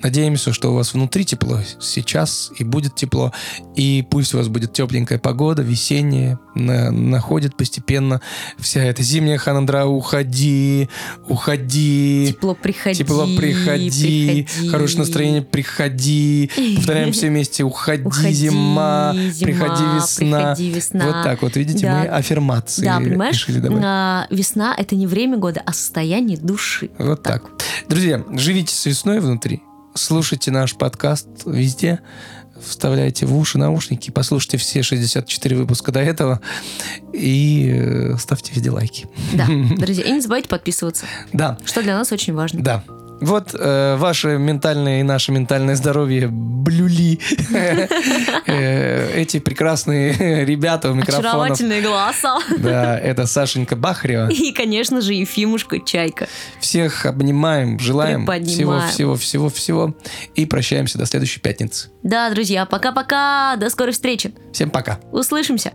надеемся, 0.01 0.53
что 0.53 0.71
у 0.71 0.75
вас 0.75 0.93
внутри 0.93 1.25
тепло 1.25 1.59
сейчас 1.79 2.51
и 2.57 2.63
будет 2.63 2.95
тепло. 2.95 3.31
И 3.75 4.05
пусть 4.09 4.33
у 4.33 4.37
вас 4.37 4.47
будет 4.47 4.73
тепленькая 4.73 5.19
погода, 5.19 5.61
весенняя, 5.61 6.39
на- 6.55 6.91
находит 6.91 7.55
постепенно 7.55 8.21
вся 8.57 8.81
эта 8.83 9.03
зимняя 9.03 9.37
хандра. 9.37 9.85
Уходи, 9.85 10.89
уходи. 11.27 12.27
Тепло 12.33 12.55
приходи. 12.55 12.99
Тепло 12.99 13.25
приходи, 13.37 14.45
приходи. 14.45 14.67
хорошее 14.69 14.99
настроение 14.99 15.41
приходи. 15.41 16.49
Повторяем 16.75 17.11
все 17.13 17.27
вместе. 17.29 17.63
Уходи, 17.63 18.03
Уходи, 18.03 18.33
зима, 18.33 19.13
зима, 19.15 19.45
приходи 19.45 19.83
весна. 19.95 20.37
приходи 20.55 20.71
весна. 20.71 21.05
Вот 21.05 21.23
так 21.23 21.41
вот, 21.41 21.55
видите, 21.55 21.85
Да. 21.87 21.99
мы 21.99 22.05
аффирмации 22.07 22.83
Да, 22.85 22.97
понимаешь, 22.99 23.35
решили 23.35 23.59
добавить. 23.59 23.83
а, 23.85 24.27
весна 24.29 24.75
это 24.77 24.95
не 24.95 25.07
время 25.07 25.37
года, 25.37 25.61
а 25.65 25.73
состояние 25.73 26.37
души. 26.37 26.89
Вот 26.97 27.23
так. 27.23 27.43
Друзья, 27.89 28.23
живите 28.33 28.73
с 28.73 28.85
весной 28.85 29.19
внутри, 29.19 29.61
слушайте 29.95 30.51
наш 30.51 30.75
подкаст 30.75 31.27
везде, 31.45 31.99
вставляйте 32.63 33.25
в 33.25 33.35
уши 33.37 33.57
наушники, 33.57 34.11
послушайте 34.11 34.57
все 34.57 34.83
64 34.83 35.55
выпуска 35.55 35.91
до 35.91 35.99
этого 35.99 36.39
и 37.13 37.71
э, 37.73 38.17
ставьте 38.17 38.53
везде 38.53 38.71
лайки. 38.71 39.07
Да, 39.33 39.47
друзья, 39.77 40.03
и 40.05 40.11
не 40.11 40.21
забывайте 40.21 40.47
подписываться, 40.49 41.05
Да, 41.33 41.57
что 41.65 41.81
для 41.81 41.97
нас 41.97 42.11
очень 42.11 42.33
важно. 42.33 42.61
да. 42.61 42.83
Вот 43.21 43.55
э, 43.57 43.95
ваше 43.97 44.37
ментальное 44.37 44.99
и 44.99 45.03
наше 45.03 45.31
ментальное 45.31 45.75
здоровье 45.75 46.27
блюли 46.27 47.19
э, 48.47 49.11
эти 49.15 49.39
прекрасные 49.39 50.43
ребята 50.45 50.91
у 50.91 50.93
микрофонов. 50.93 51.33
Очаровательные 51.33 51.81
голоса. 51.81 52.39
Да, 52.57 52.99
это 52.99 53.27
Сашенька 53.27 53.75
Бахарева. 53.75 54.29
И, 54.29 54.51
конечно 54.51 55.01
же, 55.01 55.13
Ефимушка 55.13 55.79
Чайка. 55.79 56.27
Всех 56.59 57.05
обнимаем, 57.05 57.79
желаем 57.79 58.25
всего-всего-всего-всего 58.25 59.95
и 60.35 60.45
прощаемся 60.45 60.97
до 60.97 61.05
следующей 61.05 61.39
пятницы. 61.39 61.89
Да, 62.03 62.29
друзья, 62.31 62.65
пока-пока, 62.65 63.55
до 63.57 63.69
скорой 63.69 63.93
встречи. 63.93 64.33
Всем 64.51 64.71
пока. 64.71 64.99
Услышимся. 65.11 65.73